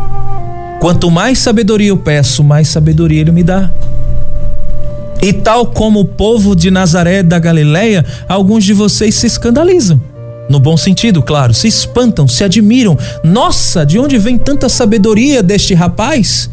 Quanto 0.79 1.09
mais 1.09 1.39
sabedoria 1.39 1.89
eu 1.89 1.97
peço, 1.97 2.43
mais 2.43 2.67
sabedoria 2.67 3.21
ele 3.21 3.31
me 3.31 3.43
dá. 3.43 3.69
E 5.21 5.31
tal 5.31 5.67
como 5.67 6.01
o 6.01 6.05
povo 6.05 6.55
de 6.55 6.69
Nazaré 6.69 7.23
da 7.23 7.39
Galileia, 7.39 8.05
alguns 8.27 8.65
de 8.65 8.73
vocês 8.73 9.15
se 9.15 9.27
escandalizam. 9.27 10.01
No 10.49 10.59
bom 10.59 10.75
sentido, 10.75 11.21
claro, 11.21 11.53
se 11.53 11.67
espantam, 11.67 12.27
se 12.27 12.43
admiram. 12.43 12.97
Nossa, 13.23 13.85
de 13.85 13.97
onde 13.97 14.17
vem 14.17 14.37
tanta 14.37 14.67
sabedoria 14.67 15.41
deste 15.41 15.73
rapaz? 15.73 16.49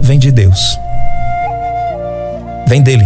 Vem 0.00 0.18
de 0.18 0.30
Deus. 0.30 0.60
Vem 2.72 2.80
dele. 2.80 3.04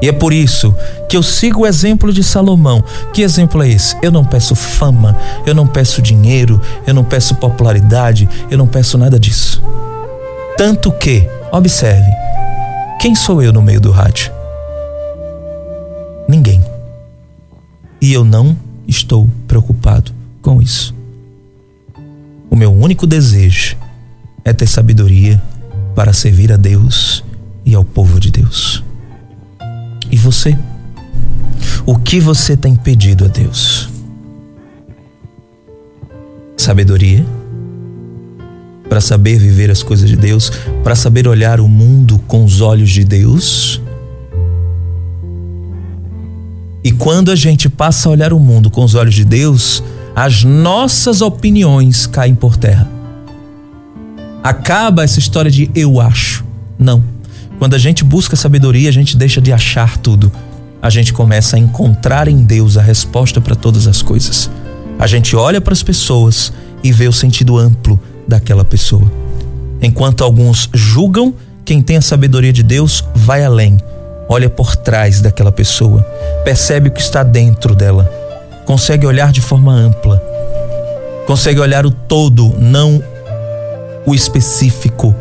E 0.00 0.08
é 0.08 0.12
por 0.12 0.32
isso 0.32 0.74
que 1.06 1.18
eu 1.18 1.22
sigo 1.22 1.60
o 1.60 1.66
exemplo 1.66 2.14
de 2.14 2.24
Salomão. 2.24 2.82
Que 3.12 3.20
exemplo 3.20 3.62
é 3.62 3.68
esse? 3.68 3.94
Eu 4.00 4.10
não 4.10 4.24
peço 4.24 4.54
fama, 4.54 5.14
eu 5.44 5.54
não 5.54 5.66
peço 5.66 6.00
dinheiro, 6.00 6.58
eu 6.86 6.94
não 6.94 7.04
peço 7.04 7.34
popularidade, 7.34 8.26
eu 8.50 8.56
não 8.56 8.66
peço 8.66 8.96
nada 8.96 9.20
disso. 9.20 9.62
Tanto 10.56 10.90
que, 10.92 11.28
observe, 11.52 12.10
quem 12.98 13.14
sou 13.14 13.42
eu 13.42 13.52
no 13.52 13.60
meio 13.60 13.82
do 13.82 13.90
rádio? 13.90 14.32
Ninguém. 16.26 16.64
E 18.00 18.14
eu 18.14 18.24
não 18.24 18.56
estou 18.88 19.28
preocupado 19.46 20.10
com 20.40 20.62
isso. 20.62 20.94
O 22.50 22.56
meu 22.56 22.72
único 22.72 23.06
desejo 23.06 23.76
é 24.42 24.54
ter 24.54 24.66
sabedoria 24.66 25.38
para 25.94 26.14
servir 26.14 26.50
a 26.50 26.56
Deus 26.56 27.23
e 27.64 27.74
ao 27.74 27.84
povo 27.84 28.20
de 28.20 28.30
Deus. 28.30 28.82
E 30.10 30.16
você? 30.16 30.56
O 31.86 31.96
que 31.96 32.20
você 32.20 32.56
tem 32.56 32.74
pedido 32.76 33.24
a 33.24 33.28
Deus? 33.28 33.88
Sabedoria? 36.56 37.24
para 38.94 39.00
saber 39.00 39.38
viver 39.38 39.72
as 39.72 39.82
coisas 39.82 40.08
de 40.08 40.14
Deus, 40.14 40.52
para 40.84 40.94
saber 40.94 41.26
olhar 41.26 41.58
o 41.58 41.66
mundo 41.66 42.20
com 42.28 42.44
os 42.44 42.60
olhos 42.60 42.90
de 42.90 43.04
Deus. 43.04 43.80
E 46.84 46.92
quando 46.92 47.32
a 47.32 47.34
gente 47.34 47.68
passa 47.68 48.08
a 48.08 48.12
olhar 48.12 48.32
o 48.32 48.38
mundo 48.38 48.70
com 48.70 48.84
os 48.84 48.94
olhos 48.94 49.14
de 49.14 49.24
Deus, 49.24 49.82
as 50.14 50.44
nossas 50.44 51.22
opiniões 51.22 52.06
caem 52.06 52.36
por 52.36 52.56
terra. 52.56 52.88
Acaba 54.44 55.02
essa 55.02 55.18
história 55.18 55.50
de 55.50 55.68
eu 55.74 56.00
acho. 56.00 56.44
Não. 56.78 57.02
Quando 57.58 57.74
a 57.74 57.78
gente 57.78 58.04
busca 58.04 58.36
sabedoria, 58.36 58.88
a 58.88 58.92
gente 58.92 59.16
deixa 59.16 59.40
de 59.40 59.52
achar 59.52 59.96
tudo. 59.98 60.30
A 60.82 60.90
gente 60.90 61.12
começa 61.12 61.56
a 61.56 61.58
encontrar 61.58 62.28
em 62.28 62.44
Deus 62.44 62.76
a 62.76 62.82
resposta 62.82 63.40
para 63.40 63.54
todas 63.54 63.86
as 63.86 64.02
coisas. 64.02 64.50
A 64.98 65.06
gente 65.06 65.34
olha 65.34 65.60
para 65.60 65.72
as 65.72 65.82
pessoas 65.82 66.52
e 66.82 66.92
vê 66.92 67.08
o 67.08 67.12
sentido 67.12 67.56
amplo 67.56 67.98
daquela 68.28 68.64
pessoa. 68.64 69.10
Enquanto 69.80 70.22
alguns 70.22 70.68
julgam, 70.72 71.34
quem 71.64 71.82
tem 71.82 71.96
a 71.96 72.02
sabedoria 72.02 72.52
de 72.52 72.62
Deus 72.62 73.04
vai 73.14 73.44
além, 73.44 73.78
olha 74.28 74.50
por 74.50 74.76
trás 74.76 75.20
daquela 75.20 75.50
pessoa, 75.50 76.02
percebe 76.44 76.88
o 76.88 76.92
que 76.92 77.00
está 77.00 77.22
dentro 77.22 77.74
dela, 77.74 78.10
consegue 78.66 79.06
olhar 79.06 79.32
de 79.32 79.40
forma 79.40 79.72
ampla, 79.72 80.22
consegue 81.26 81.60
olhar 81.60 81.86
o 81.86 81.90
todo, 81.90 82.54
não 82.58 83.02
o 84.06 84.14
específico. 84.14 85.14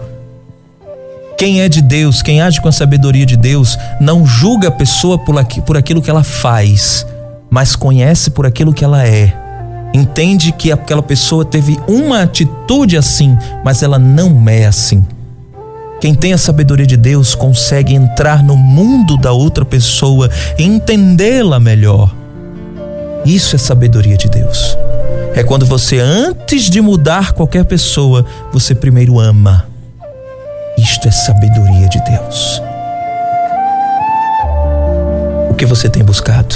Quem 1.37 1.61
é 1.61 1.69
de 1.69 1.81
Deus, 1.81 2.21
quem 2.21 2.41
age 2.41 2.61
com 2.61 2.69
a 2.69 2.71
sabedoria 2.71 3.25
de 3.25 3.35
Deus, 3.35 3.77
não 3.99 4.25
julga 4.25 4.69
a 4.69 4.71
pessoa 4.71 5.17
por 5.17 5.77
aquilo 5.77 6.01
que 6.01 6.09
ela 6.09 6.23
faz, 6.23 7.05
mas 7.49 7.75
conhece 7.75 8.31
por 8.31 8.45
aquilo 8.45 8.73
que 8.73 8.83
ela 8.83 9.05
é 9.05 9.43
entende 9.93 10.51
que 10.51 10.71
aquela 10.71 11.03
pessoa 11.03 11.45
teve 11.45 11.79
uma 11.87 12.23
atitude 12.23 12.97
assim, 12.97 13.37
mas 13.63 13.83
ela 13.83 13.99
não 13.99 14.49
é 14.49 14.65
assim. 14.65 15.05
Quem 16.01 16.13
tem 16.13 16.33
a 16.33 16.37
sabedoria 16.37 16.85
de 16.85 16.97
Deus 16.97 17.35
consegue 17.35 17.93
entrar 17.93 18.43
no 18.43 18.57
mundo 18.57 19.15
da 19.15 19.31
outra 19.31 19.63
pessoa 19.63 20.29
e 20.57 20.63
entendê-la 20.63 21.59
melhor. 21.59 22.13
Isso 23.23 23.55
é 23.55 23.59
sabedoria 23.59 24.17
de 24.17 24.27
Deus. 24.27 24.77
É 25.33 25.43
quando 25.43 25.65
você, 25.65 25.99
antes 25.99 26.69
de 26.69 26.81
mudar 26.81 27.31
qualquer 27.31 27.63
pessoa, 27.63 28.25
você 28.51 28.75
primeiro 28.75 29.17
ama. 29.17 29.65
Isto 30.77 31.07
é 31.07 31.11
sabedoria 31.11 31.87
de 31.87 32.01
Deus. 32.03 32.61
O 35.49 35.53
que 35.53 35.65
você 35.65 35.89
tem 35.89 36.03
buscado? 36.03 36.55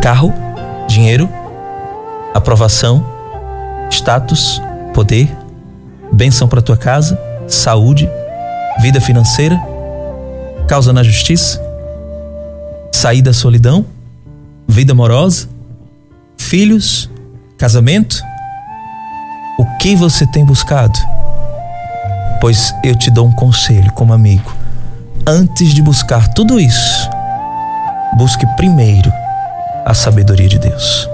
Carro? 0.00 0.32
Dinheiro? 0.86 1.28
aprovação, 2.34 3.06
status, 3.88 4.60
poder, 4.92 5.32
benção 6.12 6.48
para 6.48 6.60
tua 6.60 6.76
casa, 6.76 7.18
saúde, 7.46 8.10
vida 8.80 9.00
financeira, 9.00 9.56
causa 10.66 10.92
na 10.92 11.04
justiça, 11.04 11.62
sair 12.92 13.22
da 13.22 13.32
solidão, 13.32 13.86
vida 14.66 14.92
amorosa, 14.92 15.48
filhos, 16.36 17.08
casamento? 17.56 18.20
O 19.56 19.78
que 19.78 19.94
você 19.94 20.26
tem 20.26 20.44
buscado? 20.44 20.98
Pois 22.44 22.74
eu 22.84 22.94
te 22.94 23.10
dou 23.10 23.26
um 23.26 23.32
conselho 23.32 23.90
como 23.94 24.12
amigo. 24.12 24.52
Antes 25.26 25.72
de 25.72 25.80
buscar 25.80 26.28
tudo 26.34 26.60
isso, 26.60 27.08
busque 28.18 28.46
primeiro 28.58 29.10
a 29.86 29.94
sabedoria 29.94 30.46
de 30.46 30.58
Deus 30.58 31.08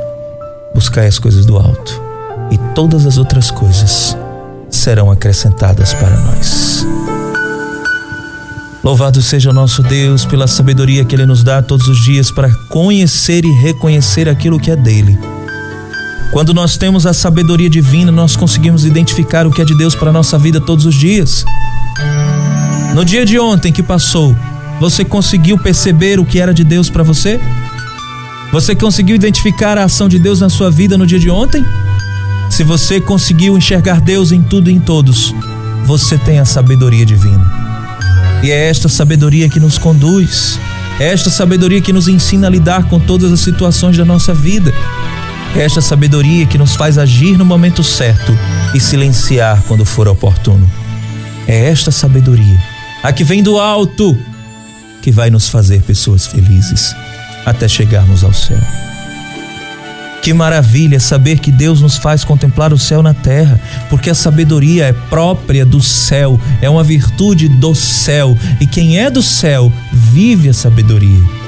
buscai 0.74 1.06
as 1.06 1.18
coisas 1.18 1.46
do 1.46 1.56
alto, 1.56 2.02
e 2.50 2.58
todas 2.74 3.06
as 3.06 3.18
outras 3.18 3.50
coisas 3.50 4.16
serão 4.68 5.10
acrescentadas 5.10 5.92
para 5.94 6.16
nós. 6.16 6.86
Louvado 8.82 9.20
seja 9.20 9.50
o 9.50 9.52
nosso 9.52 9.82
Deus 9.82 10.24
pela 10.24 10.46
sabedoria 10.46 11.04
que 11.04 11.14
Ele 11.14 11.26
nos 11.26 11.44
dá 11.44 11.60
todos 11.60 11.86
os 11.86 12.02
dias 12.02 12.30
para 12.30 12.50
conhecer 12.70 13.44
e 13.44 13.52
reconhecer 13.52 14.28
aquilo 14.28 14.58
que 14.58 14.70
é 14.70 14.76
dele. 14.76 15.18
Quando 16.32 16.54
nós 16.54 16.76
temos 16.76 17.06
a 17.06 17.12
sabedoria 17.12 17.68
divina, 17.68 18.12
nós 18.12 18.36
conseguimos 18.36 18.84
identificar 18.84 19.46
o 19.46 19.50
que 19.50 19.60
é 19.60 19.64
de 19.64 19.76
Deus 19.76 19.94
para 19.94 20.12
nossa 20.12 20.38
vida 20.38 20.60
todos 20.60 20.86
os 20.86 20.94
dias. 20.94 21.44
No 22.94 23.04
dia 23.04 23.24
de 23.24 23.38
ontem 23.38 23.72
que 23.72 23.82
passou, 23.82 24.36
você 24.80 25.04
conseguiu 25.04 25.58
perceber 25.58 26.18
o 26.20 26.24
que 26.24 26.40
era 26.40 26.54
de 26.54 26.64
Deus 26.64 26.88
para 26.88 27.02
você? 27.02 27.40
Você 28.52 28.74
conseguiu 28.74 29.14
identificar 29.14 29.78
a 29.78 29.84
ação 29.84 30.08
de 30.08 30.18
Deus 30.18 30.40
na 30.40 30.48
sua 30.48 30.70
vida 30.70 30.96
no 30.96 31.06
dia 31.06 31.18
de 31.18 31.30
ontem? 31.30 31.64
Se 32.50 32.64
você 32.64 33.00
conseguiu 33.00 33.56
enxergar 33.56 34.00
Deus 34.00 34.32
em 34.32 34.42
tudo 34.42 34.70
e 34.70 34.74
em 34.74 34.80
todos, 34.80 35.34
você 35.84 36.18
tem 36.18 36.38
a 36.40 36.44
sabedoria 36.44 37.06
divina. 37.06 37.44
E 38.42 38.50
é 38.50 38.68
esta 38.68 38.88
sabedoria 38.88 39.48
que 39.48 39.60
nos 39.60 39.78
conduz, 39.78 40.58
é 40.98 41.12
esta 41.12 41.30
sabedoria 41.30 41.80
que 41.80 41.92
nos 41.92 42.08
ensina 42.08 42.46
a 42.46 42.50
lidar 42.50 42.84
com 42.84 42.98
todas 42.98 43.32
as 43.32 43.40
situações 43.40 43.96
da 43.96 44.04
nossa 44.04 44.34
vida. 44.34 44.74
Esta 45.56 45.80
sabedoria 45.80 46.46
que 46.46 46.56
nos 46.56 46.76
faz 46.76 46.96
agir 46.96 47.36
no 47.36 47.44
momento 47.44 47.82
certo 47.82 48.36
e 48.74 48.80
silenciar 48.80 49.62
quando 49.66 49.84
for 49.84 50.06
oportuno. 50.06 50.68
É 51.46 51.68
esta 51.68 51.90
sabedoria, 51.90 52.58
a 53.02 53.12
que 53.12 53.24
vem 53.24 53.42
do 53.42 53.58
alto, 53.58 54.16
que 55.02 55.10
vai 55.10 55.30
nos 55.30 55.48
fazer 55.48 55.82
pessoas 55.82 56.26
felizes 56.26 56.94
até 57.44 57.66
chegarmos 57.66 58.22
ao 58.22 58.32
céu. 58.32 58.60
Que 60.22 60.34
maravilha 60.34 61.00
saber 61.00 61.38
que 61.38 61.50
Deus 61.50 61.80
nos 61.80 61.96
faz 61.96 62.24
contemplar 62.24 62.72
o 62.72 62.78
céu 62.78 63.02
na 63.02 63.14
terra, 63.14 63.58
porque 63.88 64.10
a 64.10 64.14
sabedoria 64.14 64.84
é 64.84 64.92
própria 64.92 65.64
do 65.64 65.80
céu, 65.80 66.38
é 66.60 66.68
uma 66.68 66.84
virtude 66.84 67.48
do 67.48 67.74
céu, 67.74 68.36
e 68.60 68.66
quem 68.66 68.98
é 68.98 69.10
do 69.10 69.22
céu 69.22 69.72
vive 69.92 70.50
a 70.50 70.54
sabedoria. 70.54 71.39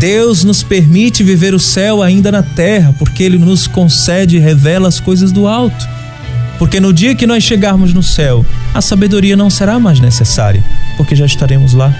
Deus 0.00 0.44
nos 0.44 0.62
permite 0.62 1.22
viver 1.22 1.52
o 1.52 1.58
céu 1.58 2.02
ainda 2.02 2.32
na 2.32 2.42
terra, 2.42 2.94
porque 2.98 3.22
Ele 3.22 3.36
nos 3.36 3.66
concede 3.66 4.38
e 4.38 4.40
revela 4.40 4.88
as 4.88 4.98
coisas 4.98 5.30
do 5.30 5.46
alto. 5.46 5.86
Porque 6.58 6.80
no 6.80 6.90
dia 6.90 7.14
que 7.14 7.26
nós 7.26 7.44
chegarmos 7.44 7.92
no 7.92 8.02
céu, 8.02 8.44
a 8.72 8.80
sabedoria 8.80 9.36
não 9.36 9.50
será 9.50 9.78
mais 9.78 10.00
necessária, 10.00 10.64
porque 10.96 11.14
já 11.14 11.26
estaremos 11.26 11.74
lá. 11.74 11.94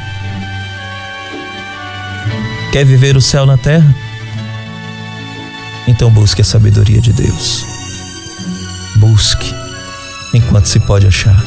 Quer 2.72 2.86
viver 2.86 3.18
o 3.18 3.20
céu 3.20 3.44
na 3.44 3.58
terra? 3.58 3.94
Então 5.86 6.10
busque 6.10 6.40
a 6.40 6.44
sabedoria 6.44 7.02
de 7.02 7.12
Deus. 7.12 7.66
Busque 8.96 9.54
enquanto 10.32 10.64
se 10.70 10.80
pode 10.80 11.06
achar. 11.06 11.44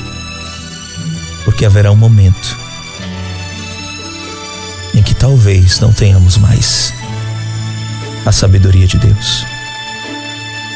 Porque 1.46 1.66
haverá 1.66 1.92
um 1.92 1.96
momento 1.96 2.63
talvez 5.24 5.80
não 5.80 5.94
tenhamos 5.94 6.38
mais 6.38 6.94
a 8.26 8.32
sabedoria 8.34 8.86
de 8.86 8.98
Deus. 8.98 9.46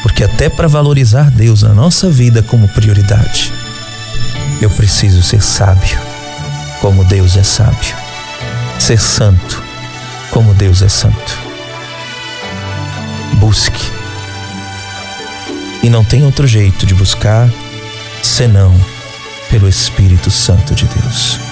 Porque 0.02 0.24
até 0.24 0.48
para 0.48 0.66
valorizar 0.66 1.30
Deus 1.30 1.60
na 1.60 1.74
nossa 1.74 2.08
vida 2.08 2.42
como 2.42 2.66
prioridade, 2.66 3.52
eu 4.62 4.70
preciso 4.70 5.22
ser 5.22 5.42
sábio, 5.42 6.00
como 6.80 7.04
Deus 7.04 7.36
é 7.36 7.42
sábio, 7.42 7.94
ser 8.78 8.98
santo, 8.98 9.62
como 10.30 10.54
Deus 10.54 10.80
é 10.80 10.88
santo. 10.88 11.38
Busque. 13.34 13.92
E 15.82 15.90
não 15.90 16.02
tem 16.02 16.24
outro 16.24 16.46
jeito 16.46 16.86
de 16.86 16.94
buscar 16.94 17.50
senão 18.22 18.74
pelo 19.50 19.68
Espírito 19.68 20.30
Santo 20.30 20.74
de 20.74 20.86
Deus. 20.86 21.47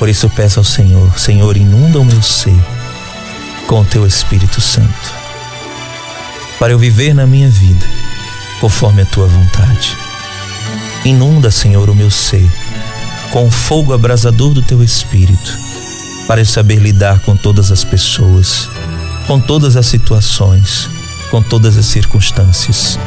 Por 0.00 0.08
isso 0.08 0.30
peço 0.30 0.58
ao 0.58 0.64
Senhor, 0.64 1.18
Senhor, 1.18 1.58
inunda 1.58 2.00
o 2.00 2.04
meu 2.06 2.22
ser 2.22 2.58
com 3.66 3.82
o 3.82 3.84
teu 3.84 4.06
Espírito 4.06 4.58
Santo, 4.58 5.12
para 6.58 6.72
eu 6.72 6.78
viver 6.78 7.14
na 7.14 7.26
minha 7.26 7.50
vida 7.50 7.86
conforme 8.62 9.02
a 9.02 9.04
tua 9.04 9.26
vontade. 9.26 9.94
Inunda, 11.04 11.50
Senhor, 11.50 11.90
o 11.90 11.94
meu 11.94 12.10
ser 12.10 12.50
com 13.30 13.46
o 13.46 13.50
fogo 13.50 13.92
abrasador 13.92 14.54
do 14.54 14.62
teu 14.62 14.82
Espírito, 14.82 15.58
para 16.26 16.40
eu 16.40 16.46
saber 16.46 16.76
lidar 16.76 17.20
com 17.20 17.36
todas 17.36 17.70
as 17.70 17.84
pessoas, 17.84 18.70
com 19.26 19.38
todas 19.38 19.76
as 19.76 19.84
situações, 19.84 20.88
com 21.30 21.42
todas 21.42 21.76
as 21.76 21.84
circunstâncias. 21.84 22.98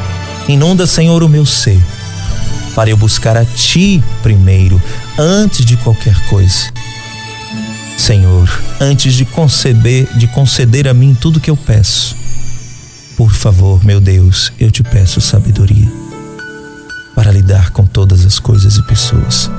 Inunda, 0.46 0.86
Senhor, 0.86 1.24
o 1.24 1.28
meu 1.28 1.44
ser, 1.44 1.82
para 2.72 2.88
eu 2.88 2.96
buscar 2.96 3.36
a 3.36 3.44
Ti 3.44 4.00
primeiro, 4.22 4.80
antes 5.18 5.64
de 5.64 5.76
qualquer 5.76 6.14
coisa. 6.28 6.83
Senhor, 7.96 8.48
antes 8.80 9.14
de 9.14 9.24
conceber, 9.24 10.06
de 10.16 10.26
conceder 10.26 10.88
a 10.88 10.94
mim 10.94 11.16
tudo 11.18 11.40
que 11.40 11.50
eu 11.50 11.56
peço, 11.56 12.16
por 13.16 13.32
favor, 13.32 13.84
meu 13.84 14.00
Deus, 14.00 14.52
eu 14.58 14.70
te 14.70 14.82
peço 14.82 15.20
sabedoria 15.20 15.90
para 17.14 17.30
lidar 17.30 17.70
com 17.70 17.86
todas 17.86 18.26
as 18.26 18.38
coisas 18.38 18.76
e 18.76 18.82
pessoas, 18.82 19.50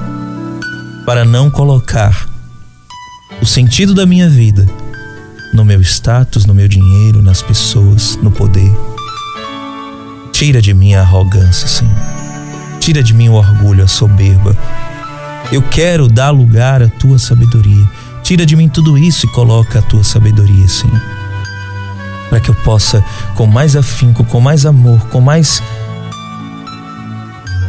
para 1.05 1.23
não 1.23 1.49
colocar 1.49 2.29
o 3.41 3.45
sentido 3.45 3.93
da 3.93 4.05
minha 4.05 4.29
vida 4.29 4.67
no 5.53 5.63
meu 5.63 5.81
status, 5.81 6.45
no 6.45 6.53
meu 6.53 6.67
dinheiro, 6.67 7.21
nas 7.21 7.41
pessoas, 7.41 8.19
no 8.21 8.29
poder. 8.29 8.71
Tira 10.33 10.61
de 10.61 10.73
mim 10.73 10.93
a 10.93 11.01
arrogância, 11.01 11.65
Senhor. 11.65 11.95
Tira 12.81 13.01
de 13.01 13.13
mim 13.13 13.29
o 13.29 13.33
orgulho, 13.33 13.83
a 13.83 13.87
soberba. 13.87 14.55
Eu 15.51 15.61
quero 15.61 16.09
dar 16.09 16.31
lugar 16.31 16.83
à 16.83 16.89
tua 16.89 17.17
sabedoria. 17.17 17.87
Tira 18.25 18.43
de 18.43 18.55
mim 18.55 18.67
tudo 18.67 18.97
isso 18.97 19.27
e 19.27 19.29
coloca 19.29 19.77
a 19.77 19.81
tua 19.83 20.03
sabedoria, 20.03 20.67
Senhor. 20.67 20.99
Para 22.27 22.39
que 22.39 22.49
eu 22.49 22.55
possa, 22.55 23.05
com 23.35 23.45
mais 23.45 23.75
afinco, 23.75 24.23
com 24.25 24.41
mais 24.41 24.65
amor, 24.65 24.99
com 25.09 25.21
mais. 25.21 25.61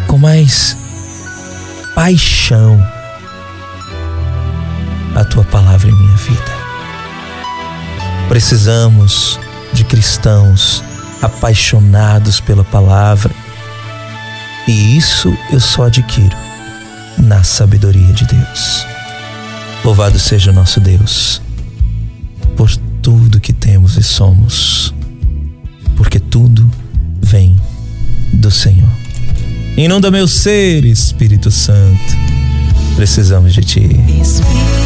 com 0.07 0.17
mais 0.17 0.75
paixão, 1.95 2.83
a 5.15 5.25
tua 5.25 5.45
palavra 5.45 5.91
em 5.91 5.95
minha 5.95 6.17
vida. 6.17 6.57
Precisamos 8.27 9.39
de 9.75 9.85
cristãos 9.85 10.83
apaixonados 11.21 12.41
pela 12.41 12.65
palavra. 12.65 13.31
E 14.67 14.97
isso 14.97 15.37
eu 15.53 15.61
só 15.61 15.85
adquiro 15.85 16.35
na 17.19 17.45
sabedoria 17.45 18.15
de 18.15 18.25
Deus. 18.25 18.96
Louvado 19.87 20.19
seja 20.19 20.51
o 20.51 20.53
nosso 20.53 20.81
Deus 20.81 21.41
por 22.57 22.69
tudo 23.01 23.39
que 23.39 23.53
temos 23.53 23.97
e 23.97 24.03
somos, 24.03 24.93
porque 25.95 26.19
tudo 26.19 26.69
vem 27.23 27.57
do 28.33 28.51
Senhor. 28.51 28.91
Inunda 29.77 30.11
meu 30.11 30.27
ser, 30.27 30.85
Espírito 30.85 31.53
Santo. 31.53 32.17
Precisamos 32.97 33.55
de 33.55 33.63
Ti. 33.63 33.89
Espírito 34.21 34.86